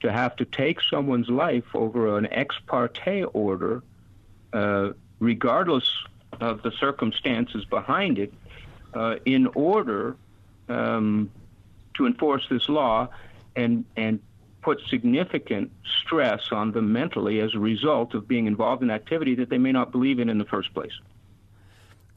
[0.00, 3.82] to have to take someone's life over an ex parte order,
[4.52, 5.90] uh, regardless
[6.40, 8.32] of the circumstances behind it,
[8.94, 10.16] uh, in order
[10.68, 11.30] um,
[11.96, 13.08] to enforce this law
[13.56, 14.20] and and
[14.62, 15.70] put significant
[16.02, 19.72] stress on them mentally as a result of being involved in activity that they may
[19.72, 20.92] not believe in in the first place.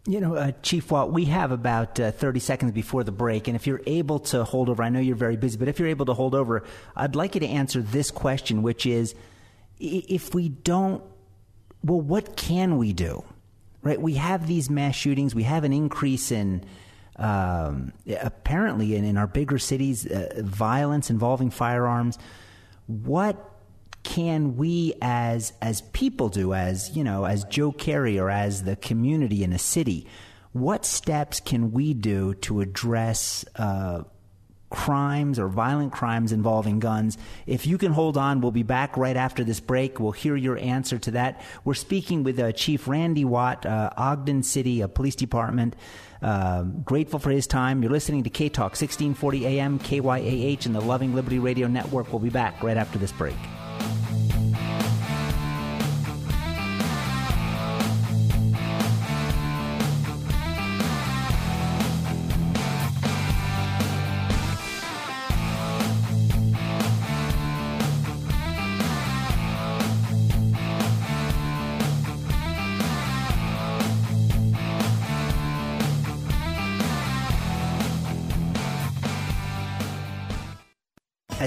[0.07, 3.55] You know, uh, Chief Watt, we have about uh, 30 seconds before the break, and
[3.55, 6.07] if you're able to hold over, I know you're very busy, but if you're able
[6.07, 6.63] to hold over,
[6.95, 9.13] I'd like you to answer this question, which is
[9.79, 11.03] if we don't,
[11.83, 13.23] well, what can we do?
[13.83, 14.01] Right?
[14.01, 16.65] We have these mass shootings, we have an increase in.
[17.21, 22.17] Um, apparently, in, in our bigger cities, uh, violence involving firearms.
[22.87, 23.47] What
[24.03, 28.75] can we as as people do as you know as Joe Carey or as the
[28.75, 30.07] community in a city
[30.53, 34.03] what steps can we do to address uh,
[34.69, 37.17] crimes or violent crimes involving guns.
[37.45, 39.99] If you can hold on, we'll be back right after this break.
[39.99, 41.41] We'll hear your answer to that.
[41.63, 45.75] We're speaking with uh, Chief Randy Watt, uh, Ogden City uh, Police Department.
[46.21, 47.81] Uh, grateful for his time.
[47.81, 52.11] You're listening to K Talk 1640 AM, KYAH, and the Loving Liberty Radio Network.
[52.11, 53.35] We'll be back right after this break.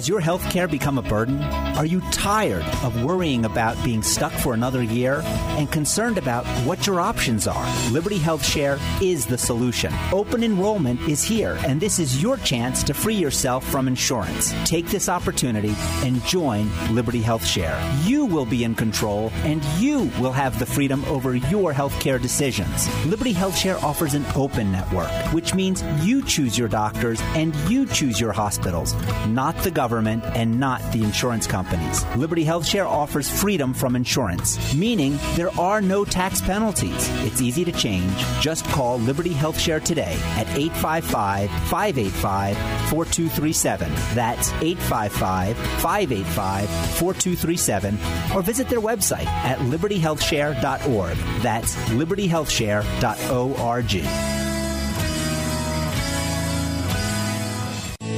[0.05, 1.41] Has your health care become a burden?
[1.79, 5.23] Are you tired of worrying about being stuck for another year
[5.57, 7.91] and concerned about what your options are?
[7.91, 9.91] Liberty Health Share is the solution.
[10.13, 14.53] Open enrollment is here, and this is your chance to free yourself from insurance.
[14.67, 17.81] Take this opportunity and join Liberty Health Share.
[18.03, 22.19] You will be in control, and you will have the freedom over your health care
[22.19, 22.91] decisions.
[23.07, 27.87] Liberty Health Share offers an open network, which means you choose your doctors and you
[27.87, 28.93] choose your hospitals,
[29.29, 32.05] not the government government and not the insurance companies.
[32.17, 37.09] Liberty Health Share offers freedom from insurance, meaning there are no tax penalties.
[37.25, 38.13] It's easy to change.
[38.41, 42.57] Just call Liberty Health Share today at 855 585
[42.91, 43.93] 4237.
[44.17, 46.69] That's 855 585
[46.99, 47.99] 4237.
[48.35, 51.17] Or visit their website at libertyhealthshare.org.
[51.43, 54.44] That's libertyhealthshare.org.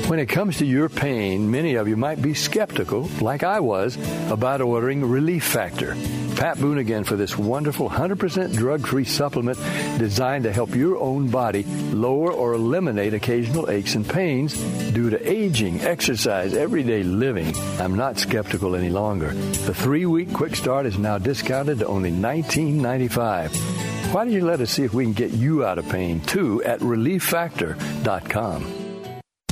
[0.09, 3.99] When it comes to your pain, many of you might be skeptical, like I was,
[4.31, 5.97] about ordering Relief Factor.
[6.37, 9.59] Pat Boone again for this wonderful 100% drug free supplement
[9.99, 14.57] designed to help your own body lower or eliminate occasional aches and pains
[14.93, 17.53] due to aging, exercise, everyday living.
[17.81, 19.33] I'm not skeptical any longer.
[19.33, 24.15] The three week quick start is now discounted to only $19.95.
[24.15, 26.63] Why don't you let us see if we can get you out of pain too
[26.63, 28.86] at relieffactor.com.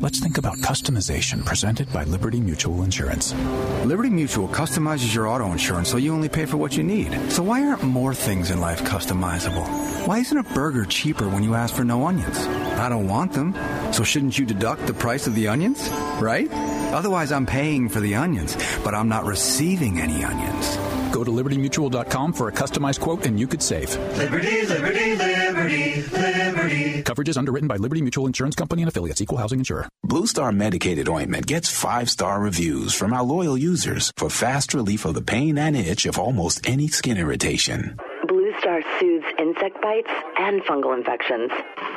[0.00, 3.34] Let's think about customization presented by Liberty Mutual Insurance.
[3.84, 7.18] Liberty Mutual customizes your auto insurance so you only pay for what you need.
[7.32, 9.66] So why aren't more things in life customizable?
[10.06, 12.38] Why isn't a burger cheaper when you ask for no onions?
[12.78, 13.54] I don't want them.
[13.92, 15.88] So shouldn't you deduct the price of the onions?
[16.20, 16.48] Right?
[16.94, 20.76] Otherwise, I'm paying for the onions, but I'm not receiving any onions.
[21.12, 23.96] Go to libertymutual.com for a customized quote and you could save.
[24.16, 25.37] Liberty, liberty, liberty, liberty.
[27.08, 29.88] Coverage is underwritten by Liberty Mutual Insurance Company and affiliates, equal housing insurer.
[30.04, 35.06] Blue Star medicated ointment gets five star reviews from our loyal users for fast relief
[35.06, 37.96] of the pain and itch of almost any skin irritation.
[38.26, 41.50] Blue Star soothes insect bites and fungal infections.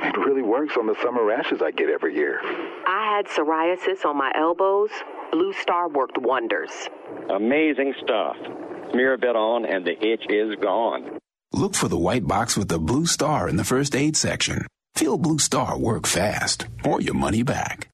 [0.03, 2.39] It really works on the summer rashes I get every year.
[2.87, 4.91] I had psoriasis on my elbows.
[5.33, 6.71] Blue Star worked wonders.
[7.29, 8.37] Amazing stuff.
[8.93, 11.19] Smear a bit on and the itch is gone.
[11.51, 14.67] Look for the white box with the blue star in the first aid section.
[14.95, 17.91] Feel Blue Star work fast or your money back.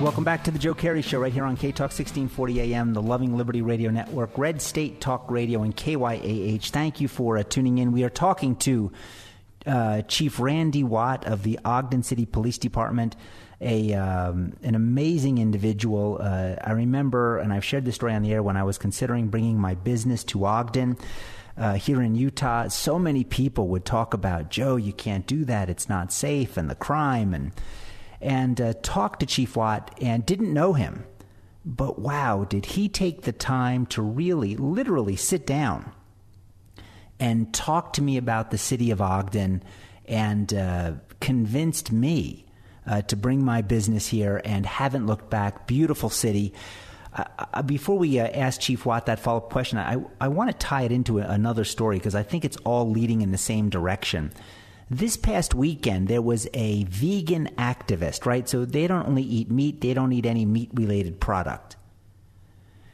[0.00, 3.00] Welcome back to the Joe Kerry Show right here on K Talk 1640 AM, the
[3.00, 6.68] Loving Liberty Radio Network, Red State Talk Radio, and KYAH.
[6.70, 7.92] Thank you for uh, tuning in.
[7.92, 8.92] We are talking to
[9.64, 13.16] uh, Chief Randy Watt of the Ogden City Police Department,
[13.60, 16.18] a um, an amazing individual.
[16.20, 19.28] Uh, I remember, and I've shared this story on the air when I was considering
[19.28, 20.98] bringing my business to Ogden.
[21.58, 24.76] Uh, here in Utah, so many people would talk about Joe.
[24.76, 27.52] You can't do that; it's not safe, and the crime, and
[28.20, 31.04] and uh, talked to Chief Watt and didn't know him.
[31.64, 35.92] But wow, did he take the time to really, literally sit down
[37.18, 39.64] and talk to me about the city of Ogden
[40.06, 42.45] and uh, convinced me
[42.86, 45.66] uh, to bring my business here and haven't looked back.
[45.66, 46.54] Beautiful city.
[47.12, 50.56] Uh, before we uh, ask Chief Watt that follow up question, I, I want to
[50.56, 54.32] tie it into another story because I think it's all leading in the same direction.
[54.90, 58.48] This past weekend, there was a vegan activist, right?
[58.48, 61.76] So they don't only eat meat, they don't eat any meat related product.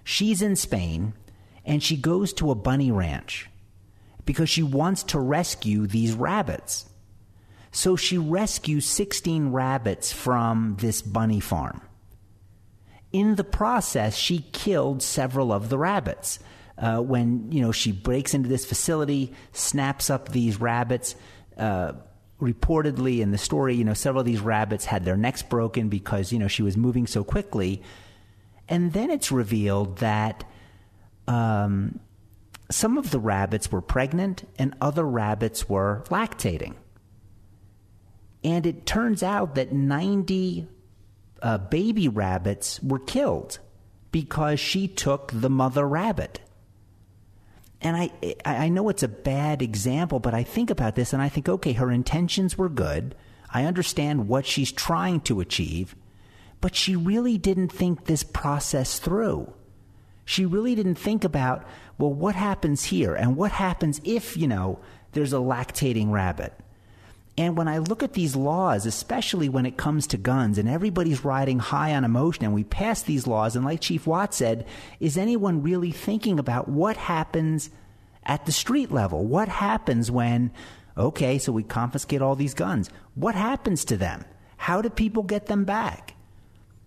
[0.04, 1.14] She's in Spain
[1.64, 3.50] and she goes to a bunny ranch
[4.24, 6.86] because she wants to rescue these rabbits.
[7.72, 11.80] So she rescues 16 rabbits from this bunny farm.
[13.12, 16.38] In the process, she killed several of the rabbits.
[16.78, 21.14] Uh, when you know she breaks into this facility, snaps up these rabbits,
[21.58, 21.92] uh,
[22.42, 26.32] reportedly in the story, you know, several of these rabbits had their necks broken because,
[26.32, 27.82] you know, she was moving so quickly.
[28.68, 30.44] And then it's revealed that
[31.28, 32.00] um,
[32.70, 36.74] some of the rabbits were pregnant and other rabbits were lactating.
[38.44, 40.66] And it turns out that 90
[41.40, 43.58] uh, baby rabbits were killed
[44.10, 46.40] because she took the mother rabbit.
[47.80, 48.10] and I,
[48.44, 51.72] I know it's a bad example, but I think about this and I think, okay,
[51.72, 53.14] her intentions were good.
[53.52, 55.96] I understand what she's trying to achieve,
[56.60, 59.52] but she really didn't think this process through.
[60.24, 61.64] She really didn't think about,
[61.98, 64.78] well, what happens here and what happens if, you know,
[65.12, 66.54] there's a lactating rabbit.
[67.38, 71.24] And when I look at these laws, especially when it comes to guns, and everybody's
[71.24, 74.66] riding high on emotion, and we pass these laws, and like Chief Watt said,
[75.00, 77.70] is anyone really thinking about what happens
[78.24, 79.24] at the street level?
[79.24, 80.52] What happens when,
[80.96, 82.90] okay, so we confiscate all these guns?
[83.14, 84.26] What happens to them?
[84.58, 86.14] How do people get them back?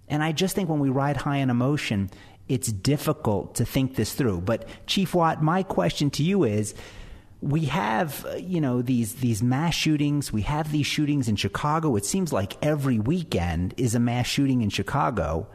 [0.07, 2.11] And I just think when we ride high on emotion,
[2.47, 4.41] it's difficult to think this through.
[4.41, 6.75] But Chief Watt, my question to you is
[7.41, 10.31] we have uh, you know these these mass shootings.
[10.33, 11.95] We have these shootings in Chicago.
[11.95, 15.47] It seems like every weekend is a mass shooting in Chicago.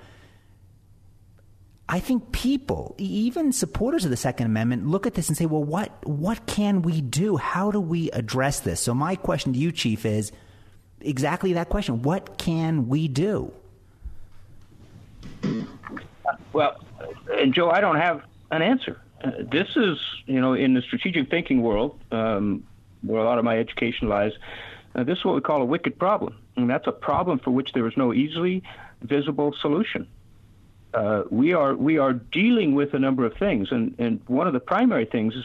[1.89, 5.65] I think people even supporters of the second amendment look at this and say well
[5.65, 7.37] what what can we do?
[7.37, 8.81] How do we address this?
[8.81, 10.31] So my question to you chief is
[11.01, 12.03] exactly that question.
[12.03, 13.53] What can we do?
[16.53, 16.77] Well
[17.51, 18.23] Joe I don't have
[18.53, 19.01] an answer.
[19.01, 22.65] uh, this is, you know, in the strategic thinking world, um,
[23.03, 24.33] where a lot of my education lies,
[24.95, 26.37] uh, this is what we call a wicked problem.
[26.57, 28.63] And that's a problem for which there is no easily
[29.03, 30.07] visible solution.
[30.93, 34.53] Uh, we are we are dealing with a number of things, and, and one of
[34.53, 35.45] the primary things is,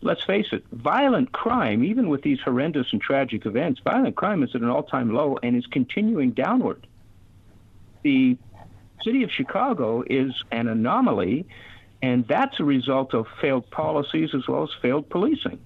[0.00, 1.84] let's face it, violent crime.
[1.84, 5.56] Even with these horrendous and tragic events, violent crime is at an all-time low and
[5.56, 6.86] is continuing downward.
[8.02, 8.38] The
[9.04, 11.46] city of Chicago is an anomaly
[12.02, 15.58] and that's a result of failed policies as well as failed policing.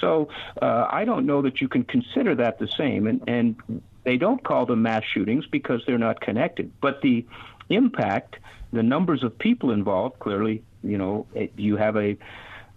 [0.00, 0.28] So
[0.62, 3.06] uh, I don't know that you can consider that the same.
[3.06, 6.70] And, and they don't call them mass shootings because they're not connected.
[6.80, 7.26] But the
[7.68, 8.36] impact,
[8.72, 12.16] the numbers of people involved, clearly, you know, it, you have a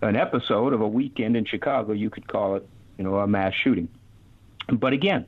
[0.02, 2.68] an episode of a weekend in Chicago, you could call it,
[2.98, 3.88] you know, a mass shooting.
[4.68, 5.28] But again,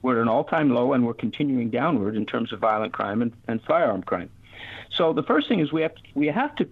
[0.00, 3.32] we're at an all-time low, and we're continuing downward in terms of violent crime and,
[3.48, 4.30] and firearm crime.
[4.90, 6.68] So the first thing is we have to, we have to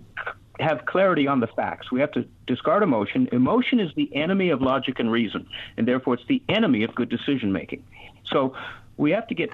[0.61, 1.90] have clarity on the facts.
[1.90, 3.28] We have to discard emotion.
[3.32, 7.09] Emotion is the enemy of logic and reason, and therefore it's the enemy of good
[7.09, 7.84] decision making.
[8.24, 8.55] So
[8.97, 9.53] we have to get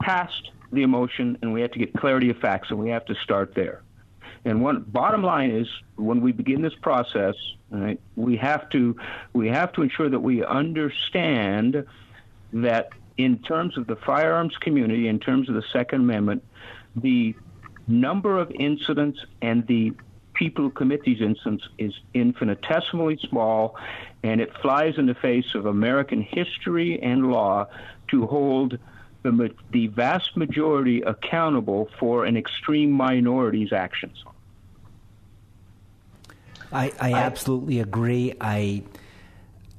[0.00, 3.14] past the emotion and we have to get clarity of facts, and we have to
[3.16, 3.82] start there.
[4.44, 7.34] And one bottom line is when we begin this process,
[7.70, 8.96] right, we have to
[9.34, 11.84] we have to ensure that we understand
[12.52, 16.42] that in terms of the firearms community, in terms of the Second Amendment,
[16.96, 17.34] the
[17.88, 19.92] number of incidents and the
[20.34, 23.76] people who commit these incidents is infinitesimally small,
[24.22, 27.66] and it flies in the face of American history and law
[28.08, 28.78] to hold
[29.22, 34.24] the, the vast majority accountable for an extreme minority's actions.
[36.72, 38.34] I, I absolutely agree.
[38.40, 38.84] I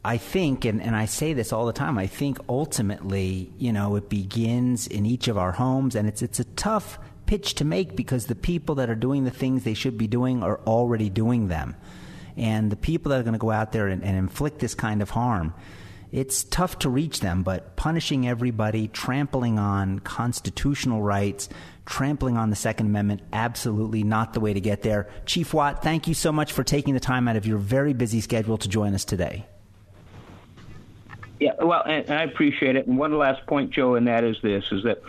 [0.03, 3.95] I think, and, and I say this all the time, I think ultimately, you know,
[3.95, 6.99] it begins in each of our homes, and it's it's a tough
[7.31, 10.43] pitch to make because the people that are doing the things they should be doing
[10.43, 11.77] are already doing them.
[12.35, 15.01] And the people that are going to go out there and, and inflict this kind
[15.01, 15.53] of harm,
[16.11, 21.47] it's tough to reach them, but punishing everybody, trampling on constitutional rights,
[21.85, 25.07] trampling on the Second Amendment, absolutely not the way to get there.
[25.25, 28.19] Chief Watt, thank you so much for taking the time out of your very busy
[28.19, 29.45] schedule to join us today.
[31.39, 32.87] Yeah, well, and, and I appreciate it.
[32.87, 35.01] And one last point, Joe, and that is this: is that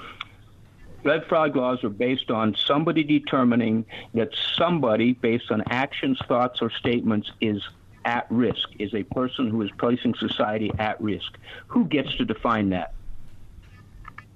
[1.04, 3.84] red flag laws are based on somebody determining
[4.14, 7.62] that somebody, based on actions, thoughts, or statements, is
[8.04, 11.38] at risk, is a person who is placing society at risk.
[11.68, 12.94] Who gets to define that?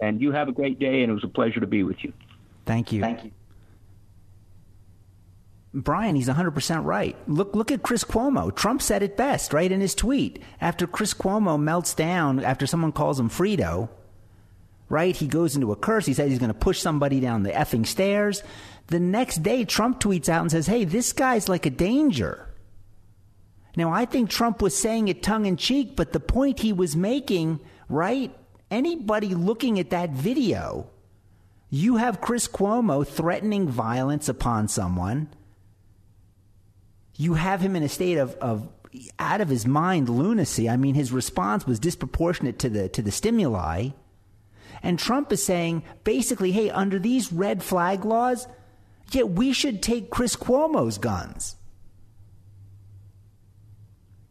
[0.00, 2.12] And you have a great day, and it was a pleasure to be with you.
[2.64, 3.00] Thank you.
[3.00, 3.30] Thank you.
[5.72, 7.16] Brian, he's 100% right.
[7.28, 8.54] Look, look at Chris Cuomo.
[8.54, 10.42] Trump said it best, right, in his tweet.
[10.60, 13.90] After Chris Cuomo melts down, after someone calls him Frito,
[14.88, 15.16] right?
[15.16, 16.06] He goes into a curse.
[16.06, 18.42] He says he's going to push somebody down the effing stairs.
[18.88, 22.48] The next day, Trump tweets out and says, hey, this guy's like a danger.
[23.76, 26.96] Now, I think Trump was saying it tongue in cheek, but the point he was
[26.96, 28.34] making, right?
[28.70, 30.88] Anybody looking at that video,
[31.68, 35.28] you have Chris Cuomo threatening violence upon someone.
[37.16, 38.68] You have him in a state of, of
[39.18, 40.68] out of his mind lunacy.
[40.68, 43.90] I mean, his response was disproportionate to the to the stimuli.
[44.82, 48.46] And Trump is saying basically, hey, under these red flag laws,
[49.12, 51.56] yeah, we should take Chris Cuomo's guns.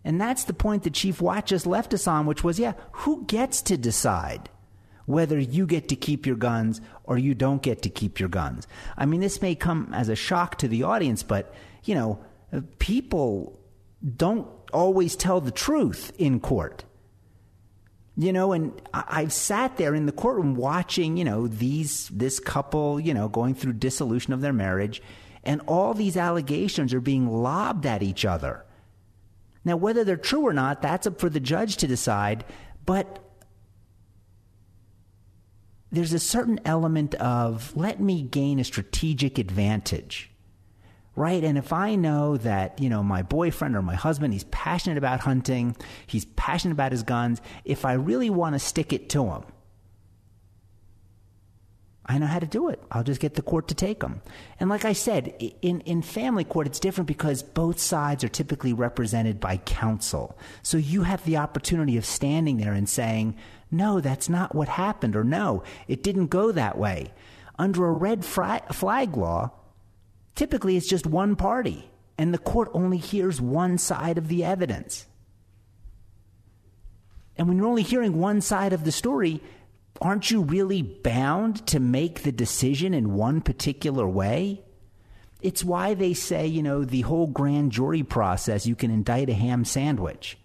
[0.04, 3.26] And that's the point that Chief Watt just left us on, which was, yeah, who
[3.26, 4.50] gets to decide
[5.08, 8.68] whether you get to keep your guns or you don't get to keep your guns?
[8.98, 12.20] I mean, this may come as a shock to the audience, but, you know,
[12.78, 13.60] people
[14.16, 16.84] don't always tell the truth in court.
[18.18, 22.98] You know, and I've sat there in the courtroom watching, you know, these this couple,
[23.00, 25.02] you know, going through dissolution of their marriage,
[25.44, 28.64] and all these allegations are being lobbed at each other.
[29.66, 32.46] Now, whether they're true or not, that's up for the judge to decide,
[32.86, 33.20] but
[35.92, 40.32] there's a certain element of let me gain a strategic advantage
[41.16, 41.44] right?
[41.44, 45.22] And if I know that, you know, my boyfriend or my husband, he's passionate about
[45.22, 45.76] hunting,
[46.08, 49.44] he's passionate about his guns, if I really want to stick it to him,
[52.08, 52.80] I know how to do it.
[52.92, 54.22] I'll just get the court to take them.
[54.60, 58.74] And like I said, in, in family court, it's different because both sides are typically
[58.74, 60.38] represented by counsel.
[60.62, 63.36] So you have the opportunity of standing there and saying,
[63.72, 67.12] no, that's not what happened, or no, it didn't go that way.
[67.58, 69.52] Under a red flag law,
[70.36, 75.08] Typically, it's just one party, and the court only hears one side of the evidence.
[77.38, 79.42] And when you're only hearing one side of the story,
[80.02, 84.62] aren't you really bound to make the decision in one particular way?
[85.42, 89.34] It's why they say, you know, the whole grand jury process, you can indict a
[89.34, 90.38] ham sandwich.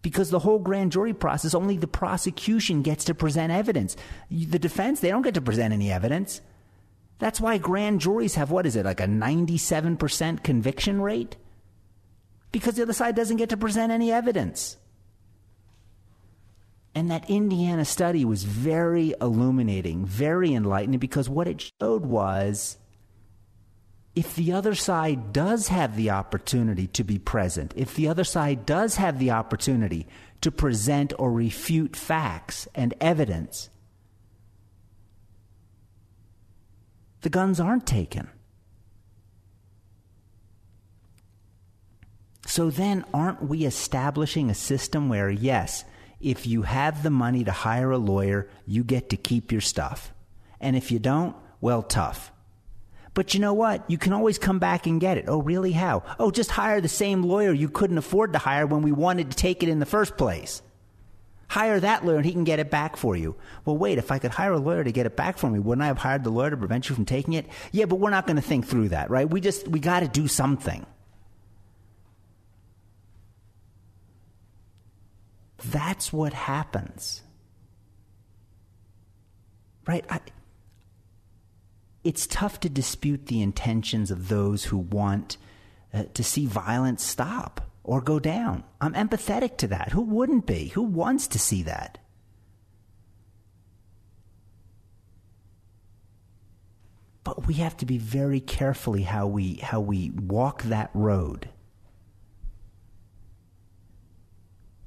[0.00, 3.96] Because the whole grand jury process, only the prosecution gets to present evidence.
[4.30, 6.40] The defense, they don't get to present any evidence.
[7.22, 11.36] That's why grand juries have what is it, like a 97% conviction rate?
[12.50, 14.76] Because the other side doesn't get to present any evidence.
[16.96, 22.76] And that Indiana study was very illuminating, very enlightening, because what it showed was
[24.16, 28.66] if the other side does have the opportunity to be present, if the other side
[28.66, 30.08] does have the opportunity
[30.40, 33.70] to present or refute facts and evidence,
[37.22, 38.28] the guns aren't taken.
[42.46, 45.84] So then, aren't we establishing a system where, yes,
[46.20, 50.12] if you have the money to hire a lawyer, you get to keep your stuff.
[50.60, 52.30] And if you don't, well, tough.
[53.14, 53.88] But you know what?
[53.88, 55.26] You can always come back and get it.
[55.28, 55.72] Oh, really?
[55.72, 56.02] How?
[56.18, 59.36] Oh, just hire the same lawyer you couldn't afford to hire when we wanted to
[59.36, 60.62] take it in the first place.
[61.52, 63.36] Hire that lawyer and he can get it back for you.
[63.66, 65.82] Well, wait, if I could hire a lawyer to get it back for me, wouldn't
[65.82, 67.44] I have hired the lawyer to prevent you from taking it?
[67.72, 69.28] Yeah, but we're not going to think through that, right?
[69.28, 70.86] We just, we got to do something.
[75.66, 77.20] That's what happens.
[79.86, 80.06] Right?
[80.08, 80.20] I,
[82.02, 85.36] it's tough to dispute the intentions of those who want
[85.92, 88.64] uh, to see violence stop or go down.
[88.80, 89.92] I'm empathetic to that.
[89.92, 90.68] Who wouldn't be?
[90.68, 91.98] Who wants to see that?
[97.24, 101.48] But we have to be very carefully how we how we walk that road.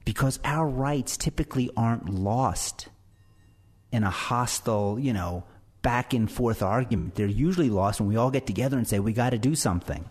[0.04, 2.89] Because our rights typically aren't lost
[3.91, 5.46] in a hostile, you know,
[5.82, 7.16] back and forth argument.
[7.16, 10.10] They're usually lost when we all get together and say we got to do something.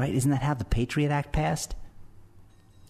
[0.00, 0.14] Right?
[0.14, 1.74] Isn't that how the Patriot Act passed?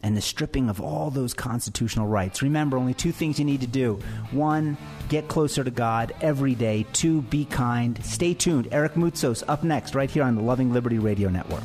[0.00, 2.40] And the stripping of all those constitutional rights.
[2.40, 3.98] Remember, only two things you need to do.
[4.30, 4.76] One,
[5.08, 6.86] get closer to God every day.
[6.92, 8.02] Two, be kind.
[8.04, 8.68] Stay tuned.
[8.70, 11.64] Eric Moutsos up next, right here on the Loving Liberty Radio Network.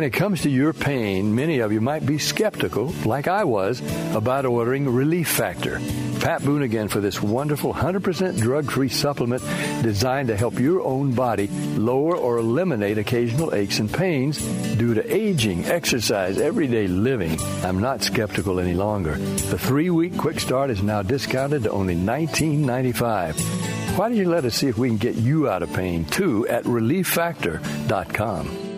[0.00, 3.82] When it comes to your pain, many of you might be skeptical, like I was,
[4.14, 5.78] about ordering Relief Factor.
[6.20, 9.42] Pat Boone again for this wonderful 100% drug free supplement
[9.82, 14.38] designed to help your own body lower or eliminate occasional aches and pains
[14.76, 17.38] due to aging, exercise, everyday living.
[17.62, 19.16] I'm not skeptical any longer.
[19.16, 23.98] The three week quick start is now discounted to only $19.95.
[23.98, 26.48] Why don't you let us see if we can get you out of pain too
[26.48, 28.69] at relieffactor.com.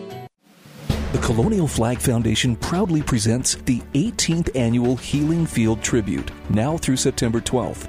[1.12, 7.38] The Colonial Flag Foundation proudly presents the 18th annual Healing Field Tribute, now through September
[7.38, 7.86] 12th.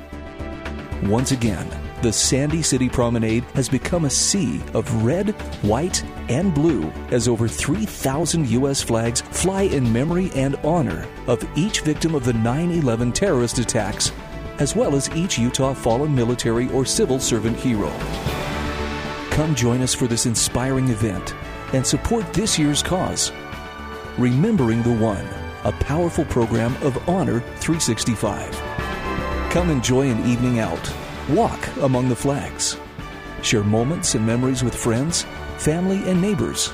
[1.08, 1.66] Once again,
[2.02, 5.30] the Sandy City Promenade has become a sea of red,
[5.64, 8.82] white, and blue as over 3,000 U.S.
[8.84, 14.12] flags fly in memory and honor of each victim of the 9 11 terrorist attacks,
[14.60, 17.90] as well as each Utah fallen military or civil servant hero.
[19.30, 21.34] Come join us for this inspiring event
[21.74, 23.32] and support this year's cause.
[24.18, 25.28] Remembering the One,
[25.64, 28.52] a powerful program of Honor 365.
[29.52, 30.94] Come enjoy an evening out.
[31.30, 32.78] Walk among the flags.
[33.42, 35.24] Share moments and memories with friends,
[35.58, 36.72] family, and neighbors.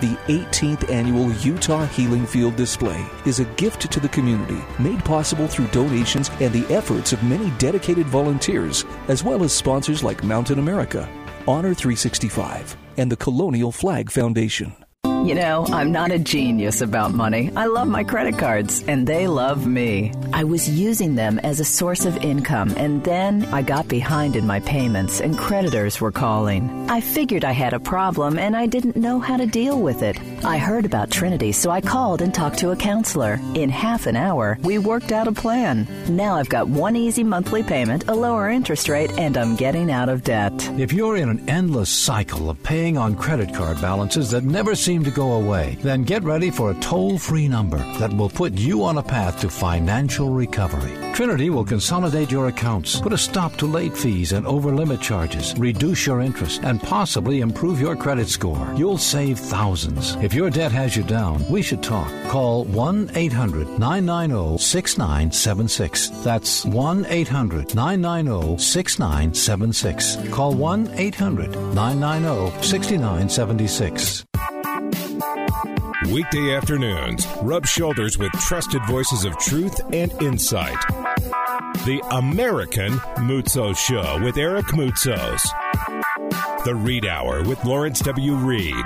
[0.00, 5.48] The 18th annual Utah Healing Field Display is a gift to the community made possible
[5.48, 10.58] through donations and the efforts of many dedicated volunteers, as well as sponsors like Mountain
[10.58, 11.08] America,
[11.48, 14.85] Honor 365, and the Colonial Flag Foundation.
[15.26, 17.50] You know, I'm not a genius about money.
[17.56, 20.12] I love my credit cards, and they love me.
[20.32, 24.46] I was using them as a source of income, and then I got behind in
[24.46, 26.88] my payments, and creditors were calling.
[26.88, 30.16] I figured I had a problem, and I didn't know how to deal with it.
[30.44, 33.40] I heard about Trinity, so I called and talked to a counselor.
[33.56, 35.88] In half an hour, we worked out a plan.
[36.08, 40.08] Now I've got one easy monthly payment, a lower interest rate, and I'm getting out
[40.08, 40.52] of debt.
[40.78, 45.02] If you're in an endless cycle of paying on credit card balances that never seem
[45.02, 48.84] to go away, then get ready for a toll free number that will put you
[48.84, 50.92] on a path to financial recovery.
[51.14, 55.54] Trinity will consolidate your accounts, put a stop to late fees and over limit charges,
[55.56, 58.70] reduce your interest, and possibly improve your credit score.
[58.76, 60.16] You'll save thousands.
[60.16, 62.12] If your debt has you down, we should talk.
[62.28, 66.10] Call 1 800 990 6976.
[66.22, 70.28] That's 1 800 990 6976.
[70.30, 74.26] Call 1 800 990 6976.
[76.12, 80.78] Weekday afternoons, rub shoulders with trusted voices of truth and insight.
[81.84, 85.40] The American Moutso Show with Eric Moutsos.
[86.64, 88.34] The Reed Hour with Lawrence W.
[88.34, 88.84] Reed.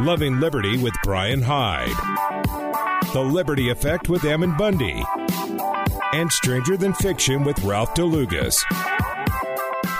[0.00, 1.96] Loving Liberty with Brian Hyde.
[3.12, 5.04] The Liberty Effect with Ammon Bundy.
[6.12, 8.56] And Stranger Than Fiction with Ralph DeLugas.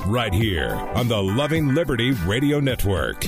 [0.07, 3.25] Right here on the Loving Liberty Radio Network.